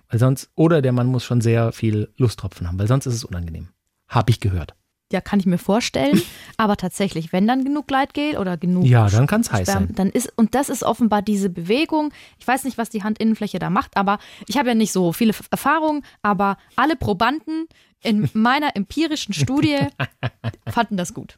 [0.09, 3.23] Weil sonst, oder der Mann muss schon sehr viel Lusttropfen haben, weil sonst ist es
[3.23, 3.69] unangenehm.
[4.07, 4.75] Hab ich gehört.
[5.11, 6.21] Ja, kann ich mir vorstellen.
[6.57, 8.85] Aber tatsächlich, wenn dann genug Gleitgel oder genug.
[8.85, 9.89] Ja, dann kann es heiß sein.
[9.95, 12.11] Dann ist, und das ist offenbar diese Bewegung.
[12.39, 15.33] Ich weiß nicht, was die Handinnenfläche da macht, aber ich habe ja nicht so viele
[15.49, 17.67] Erfahrungen, aber alle Probanden
[18.03, 19.77] in meiner empirischen Studie
[20.71, 21.37] fanden das gut.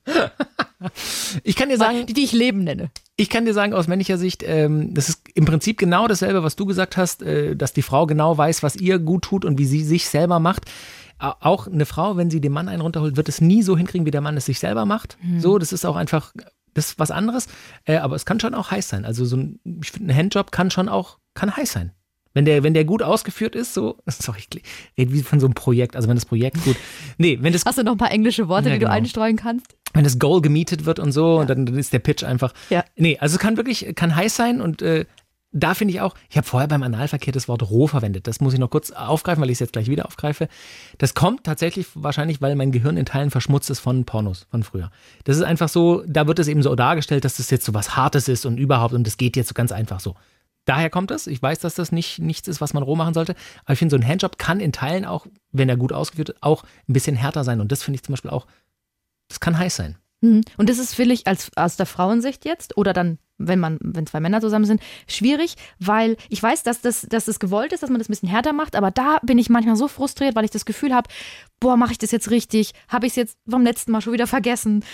[1.44, 2.90] Ich kann dir sagen, die, die ich Leben nenne.
[3.16, 6.56] Ich kann dir sagen, aus männlicher Sicht, ähm, das ist im Prinzip genau dasselbe, was
[6.56, 9.66] du gesagt hast, äh, dass die Frau genau weiß, was ihr gut tut und wie
[9.66, 10.66] sie sich selber macht
[11.24, 14.12] auch eine Frau, wenn sie dem Mann einen runterholt, wird es nie so hinkriegen, wie
[14.12, 15.18] der Mann es sich selber macht.
[15.22, 15.40] Mhm.
[15.40, 16.34] So, das ist auch einfach,
[16.74, 17.48] das ist was anderes.
[17.86, 19.06] Äh, aber es kann schon auch heiß sein.
[19.06, 21.92] Also so ein, ich finde, ein Handjob kann schon auch, kann heiß sein.
[22.34, 24.64] Wenn der, wenn der gut ausgeführt ist, so, sorry, ich
[24.98, 26.76] rede wie von so einem Projekt, also wenn das Projekt gut,
[27.18, 27.66] nee, wenn das.
[27.66, 28.92] Hast du noch ein paar englische Worte, ja, die genau.
[28.92, 29.68] du einstreuen kannst?
[29.94, 31.42] Wenn das Goal gemietet wird und so, ja.
[31.42, 32.54] und dann, dann, ist der Pitch einfach.
[32.72, 32.84] Ja.
[32.96, 35.06] Nee, also es kann wirklich, kann heiß sein und äh,
[35.54, 38.28] da finde ich auch, ich habe vorher beim Analverkehr das Wort roh verwendet.
[38.28, 40.50] Das muss ich noch kurz aufgreifen, weil ich es jetzt gleich wieder aufgreife.
[40.98, 44.90] Das kommt tatsächlich wahrscheinlich, weil mein Gehirn in Teilen verschmutzt ist von Pornos von früher.
[45.24, 47.96] Das ist einfach so, da wird es eben so dargestellt, dass das jetzt so was
[47.96, 50.16] Hartes ist und überhaupt und das geht jetzt so ganz einfach so.
[50.66, 51.28] Daher kommt es.
[51.28, 53.36] Ich weiß, dass das nicht nichts ist, was man roh machen sollte.
[53.66, 56.42] Aber ich finde, so ein Handjob kann in Teilen auch, wenn er gut ausgeführt ist,
[56.42, 57.60] auch ein bisschen härter sein.
[57.62, 58.48] Und das finde ich zum Beispiel auch,
[59.28, 59.98] das kann heiß sein.
[60.24, 60.42] Mhm.
[60.58, 64.06] Und das ist, finde ich, als, aus der Frauensicht jetzt oder dann wenn man, wenn
[64.06, 67.90] zwei Männer zusammen sind, schwierig, weil ich weiß, dass das, dass das gewollt ist, dass
[67.90, 70.52] man das ein bisschen härter macht, aber da bin ich manchmal so frustriert, weil ich
[70.52, 71.10] das Gefühl habe,
[71.60, 72.72] boah, mache ich das jetzt richtig?
[72.88, 74.86] Habe ich es jetzt vom letzten Mal schon wieder vergessen?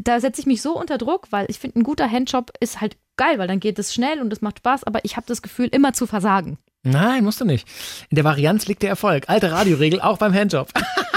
[0.00, 2.98] Da setze ich mich so unter Druck, weil ich finde, ein guter Handjob ist halt
[3.16, 5.68] geil, weil dann geht es schnell und es macht Spaß, aber ich habe das Gefühl,
[5.72, 6.58] immer zu versagen.
[6.84, 7.66] Nein, musst du nicht.
[8.10, 9.28] In der Varianz liegt der Erfolg.
[9.28, 10.70] Alte Radioregel, auch beim Handjob.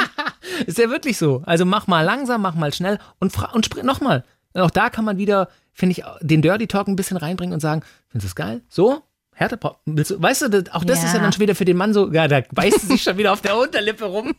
[0.65, 1.41] ist ja wirklich so.
[1.45, 4.23] Also mach mal langsam, mach mal schnell und, und sprich nochmal.
[4.53, 7.81] Auch da kann man wieder finde ich, den Dirty Talk ein bisschen reinbringen und sagen,
[8.09, 8.61] findest du das geil?
[8.69, 9.01] So?
[9.33, 9.79] Härtepop.
[9.85, 11.07] Weißt du, auch das ja.
[11.07, 13.17] ist ja dann schon wieder für den Mann so, ja, da beißt sie sich schon
[13.17, 14.35] wieder auf der Unterlippe rum.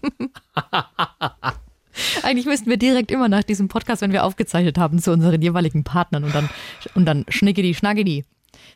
[2.22, 5.84] Eigentlich müssten wir direkt immer nach diesem Podcast, wenn wir aufgezeichnet haben, zu unseren jeweiligen
[5.84, 6.48] Partnern und dann,
[6.94, 8.24] und dann schnickedi, schnackedi.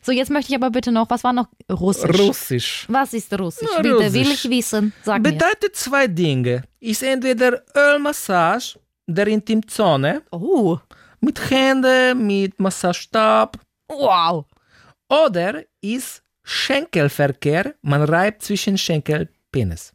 [0.07, 2.17] So, jetzt möchte ich aber bitte noch, was war noch Russisch?
[2.17, 2.85] Russisch.
[2.87, 3.67] Was ist Russisch?
[3.75, 4.13] Ja, bitte, Russisch.
[4.13, 4.93] will ich wissen.
[5.03, 5.73] Sag Bedeutet mir.
[5.73, 6.63] zwei Dinge.
[6.79, 10.21] Ist entweder Ölmassage der Intimzone.
[10.31, 10.77] Oh
[11.19, 13.59] mit Händen, mit Massagestab.
[13.89, 14.45] Wow.
[15.09, 19.91] Oder ist Schenkelverkehr, man reibt zwischen Schenkel, Penis.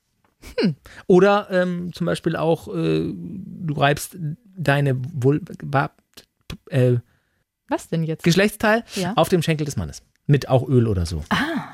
[0.58, 0.76] Hm.
[1.06, 4.18] Oder ähm, zum Beispiel auch, äh, du reibst
[4.54, 5.90] deine Vulva,
[6.68, 6.96] äh,
[7.72, 8.22] Was denn jetzt?
[8.22, 9.14] Geschlechtsteil ja.
[9.16, 10.02] auf dem Schenkel des Mannes.
[10.26, 11.24] Mit auch Öl oder so.
[11.30, 11.71] Ah.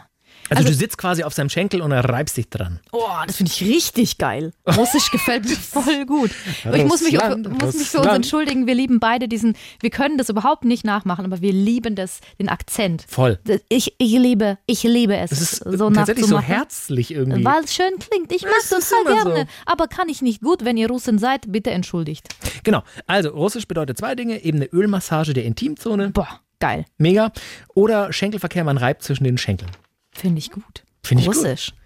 [0.51, 2.81] Also, also, du sitzt quasi auf seinem Schenkel und er reibst dich dran.
[2.93, 4.53] Oh, das finde ich richtig geil.
[4.67, 6.31] Russisch gefällt mir voll gut.
[6.65, 7.19] Aber ich muss mich,
[7.61, 8.67] muss mich für uns entschuldigen.
[8.67, 12.49] Wir lieben beide diesen, wir können das überhaupt nicht nachmachen, aber wir lieben das, den
[12.49, 13.05] Akzent.
[13.09, 13.39] Voll.
[13.69, 15.33] Ich, ich liebe, ich liebe es.
[15.33, 17.45] Es ist so tatsächlich so herzlich irgendwie.
[17.45, 18.33] Weil es schön klingt.
[18.33, 19.41] Ich mag es total gerne.
[19.41, 19.47] So.
[19.67, 22.29] Aber kann ich nicht gut, wenn ihr Russen seid, bitte entschuldigt.
[22.65, 22.83] Genau.
[23.07, 24.43] Also Russisch bedeutet zwei Dinge.
[24.43, 26.11] Eben eine Ölmassage der Intimzone.
[26.11, 26.85] Boah, geil.
[26.97, 27.33] Mega.
[27.75, 29.71] Oder Schenkelverkehr, man reibt zwischen den Schenkeln.
[30.19, 30.85] Finde ich gut.
[31.03, 31.71] Finde ich Russisch.
[31.71, 31.79] Gut.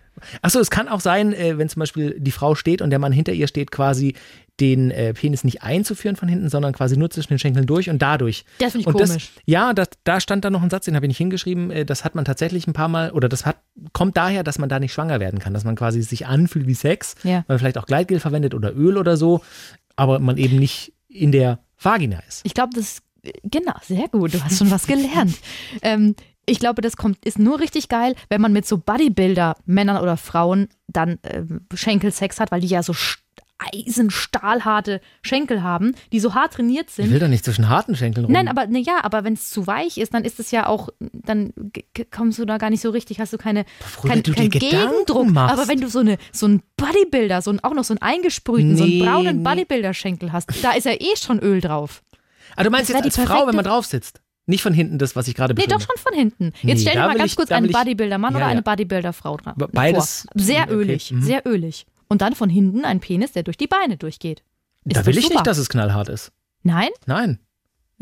[0.43, 3.13] Achso, es kann auch sein, äh, wenn zum Beispiel die Frau steht und der Mann
[3.13, 4.15] hinter ihr steht, quasi
[4.61, 8.01] den äh, Penis nicht einzuführen von hinten, sondern quasi nur zwischen den Schenkeln durch und
[8.03, 8.45] dadurch.
[8.59, 9.33] Das finde ich und komisch.
[9.35, 11.71] Das, ja, das, da stand dann noch ein Satz, den habe ich nicht hingeschrieben.
[11.71, 13.57] Äh, das hat man tatsächlich ein paar Mal, oder das hat,
[13.93, 16.75] kommt daher, dass man da nicht schwanger werden kann, dass man quasi sich anfühlt wie
[16.75, 17.37] Sex, ja.
[17.37, 19.43] weil man vielleicht auch Gleitgel verwendet oder Öl oder so,
[19.97, 22.43] aber man eben nicht in der Vagina ist.
[22.45, 23.03] Ich glaube, das
[23.45, 24.35] Genau, sehr gut.
[24.35, 25.39] Du hast schon was gelernt.
[25.83, 26.17] ähm,
[26.47, 30.17] ich glaube, das kommt, ist nur richtig geil, wenn man mit so Bodybuilder, Männern oder
[30.17, 32.93] Frauen, dann äh, Schenkelsex hat, weil die ja so
[33.73, 37.07] eisenstahlharte Schenkel haben, die so hart trainiert sind.
[37.07, 38.33] Ich will doch nicht zwischen harten Schenkeln rum.
[38.33, 40.89] Nein, aber ne, ja, aber wenn es zu weich ist, dann ist es ja auch,
[41.13, 41.53] dann
[42.11, 43.65] kommst du da gar nicht so richtig, hast du keine
[44.03, 45.31] kein, du kein Gegendruck.
[45.31, 45.53] Machst.
[45.53, 48.73] Aber wenn du so eine so einen Bodybuilder, so einen, auch noch so einen eingesprühten,
[48.73, 52.03] nee, so einen braunen Bodybuilder-Schenkel hast, da ist ja eh schon Öl drauf.
[52.57, 54.21] Ah, du meinst jetzt als Frau, wenn man drauf sitzt?
[54.47, 56.53] Nicht von hinten das, was ich gerade beschrieben Nee, doch schon von hinten.
[56.63, 59.55] Jetzt nee, stell dir mal ganz ich, kurz einen Bodybuilder-Mann ja, oder eine Bodybuilder-Frau dran.
[59.73, 60.27] Beides.
[60.33, 60.43] Vor.
[60.43, 60.73] Sehr okay.
[60.73, 61.23] ölig, mhm.
[61.23, 61.87] sehr ölig.
[62.09, 64.43] Und dann von hinten ein Penis, der durch die Beine durchgeht.
[64.85, 65.37] Ist da will ich super.
[65.37, 66.33] nicht, dass es knallhart ist.
[66.63, 66.91] Nein?
[67.07, 67.39] Nein.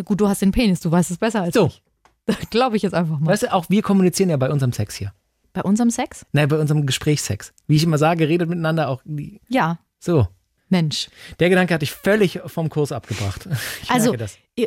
[0.05, 1.67] Gut, du hast den Penis, du weißt es besser als so.
[1.67, 1.83] ich.
[2.51, 3.33] Glaube ich jetzt einfach mal.
[3.33, 5.13] Weißt du, auch wir kommunizieren ja bei unserem Sex hier.
[5.53, 6.25] Bei unserem Sex?
[6.33, 7.53] Nein, bei unserem Gesprächssex.
[7.67, 9.03] Wie ich immer sage, redet miteinander auch.
[9.49, 9.79] Ja.
[9.99, 10.29] So.
[10.69, 11.09] Mensch.
[11.41, 13.49] Der Gedanke hat dich völlig vom Kurs abgebracht.
[13.83, 14.15] Ich also,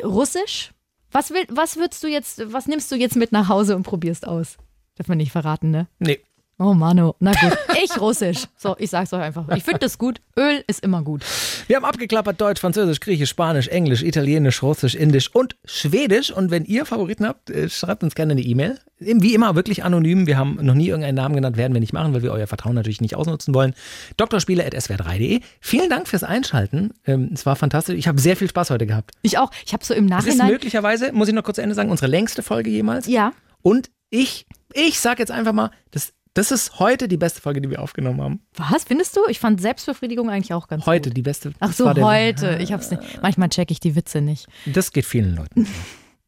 [0.04, 0.72] Russisch?
[1.14, 4.26] Was, will, was würdest du jetzt, was nimmst du jetzt mit nach Hause und probierst
[4.26, 4.58] aus?
[4.96, 5.86] Darf man nicht verraten, ne?
[6.00, 6.18] Nee.
[6.58, 7.56] Oh Mano, na gut.
[7.82, 8.44] Ich Russisch.
[8.56, 9.48] So, ich sag's euch einfach.
[9.56, 10.20] Ich finde das gut.
[10.38, 11.22] Öl ist immer gut.
[11.66, 16.30] Wir haben abgeklappert Deutsch, Französisch, Griechisch, Spanisch, Englisch, Italienisch, Russisch, Indisch und Schwedisch.
[16.30, 18.78] Und wenn ihr Favoriten habt, äh, schreibt uns gerne eine E-Mail.
[19.00, 20.26] Wie immer, wirklich anonym.
[20.26, 22.74] Wir haben noch nie irgendeinen Namen genannt, werden wir nicht machen, weil wir euer Vertrauen
[22.74, 23.74] natürlich nicht ausnutzen wollen.
[24.16, 25.40] Doktorspiele.swr3.de.
[25.60, 26.92] Vielen Dank fürs Einschalten.
[27.04, 27.96] Ähm, es war fantastisch.
[27.96, 29.10] Ich habe sehr viel Spaß heute gehabt.
[29.22, 29.50] Ich auch.
[29.66, 30.38] Ich habe so im Nachhinein.
[30.38, 33.06] Das ist möglicherweise, muss ich noch kurz zu Ende sagen, unsere längste Folge jemals.
[33.08, 33.32] Ja.
[33.62, 37.70] Und ich, ich sag jetzt einfach mal, das das ist heute die beste Folge, die
[37.70, 38.40] wir aufgenommen haben.
[38.56, 39.20] Was findest du?
[39.28, 41.16] Ich fand Selbstbefriedigung eigentlich auch ganz heute gut.
[41.16, 41.52] die beste.
[41.60, 42.58] Ach so, heute.
[42.60, 43.22] Ich hab's nicht.
[43.22, 44.46] Manchmal checke ich die Witze nicht.
[44.66, 45.68] Das geht vielen Leuten.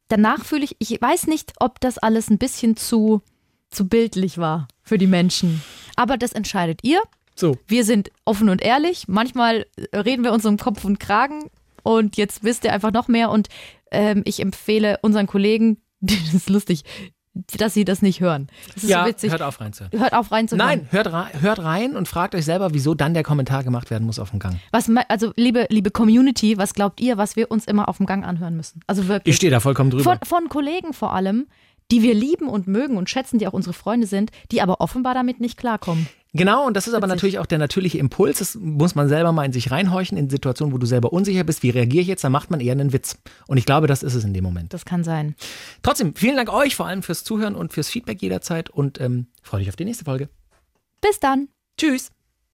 [0.08, 3.22] Danach fühle ich, ich weiß nicht, ob das alles ein bisschen zu,
[3.70, 5.62] zu bildlich war für die Menschen.
[5.96, 7.02] Aber das entscheidet ihr.
[7.34, 7.58] So.
[7.66, 9.08] Wir sind offen und ehrlich.
[9.08, 11.50] Manchmal reden wir uns um Kopf und Kragen.
[11.82, 13.30] Und jetzt wisst ihr einfach noch mehr.
[13.30, 13.48] Und
[13.90, 16.84] ähm, ich empfehle unseren Kollegen, das ist lustig,
[17.58, 18.48] dass sie das nicht hören.
[18.74, 19.30] Das ist ja, so witzig.
[19.30, 19.98] hört auf reinzuhören.
[19.98, 20.66] Hört auf reinzuhören.
[20.66, 21.10] Nein, hört,
[21.40, 24.38] hört rein und fragt euch selber, wieso dann der Kommentar gemacht werden muss auf dem
[24.38, 24.58] Gang.
[24.72, 28.24] Was, also, liebe, liebe Community, was glaubt ihr, was wir uns immer auf dem Gang
[28.24, 28.80] anhören müssen?
[28.86, 29.32] Also wirklich.
[29.32, 30.04] Ich stehe da vollkommen drüber.
[30.04, 31.46] Von, von Kollegen vor allem,
[31.90, 35.14] die wir lieben und mögen und schätzen, die auch unsere Freunde sind, die aber offenbar
[35.14, 36.08] damit nicht klarkommen.
[36.36, 38.38] Genau, und das ist aber natürlich auch der natürliche Impuls.
[38.40, 41.62] Das muss man selber mal in sich reinhorchen, in Situationen, wo du selber unsicher bist.
[41.62, 42.24] Wie reagiere ich jetzt?
[42.24, 43.16] Da macht man eher einen Witz.
[43.46, 44.74] Und ich glaube, das ist es in dem Moment.
[44.74, 45.34] Das kann sein.
[45.82, 49.60] Trotzdem, vielen Dank euch vor allem fürs Zuhören und fürs Feedback jederzeit und ähm, freue
[49.60, 50.28] dich auf die nächste Folge.
[51.00, 51.48] Bis dann.
[51.78, 52.10] Tschüss.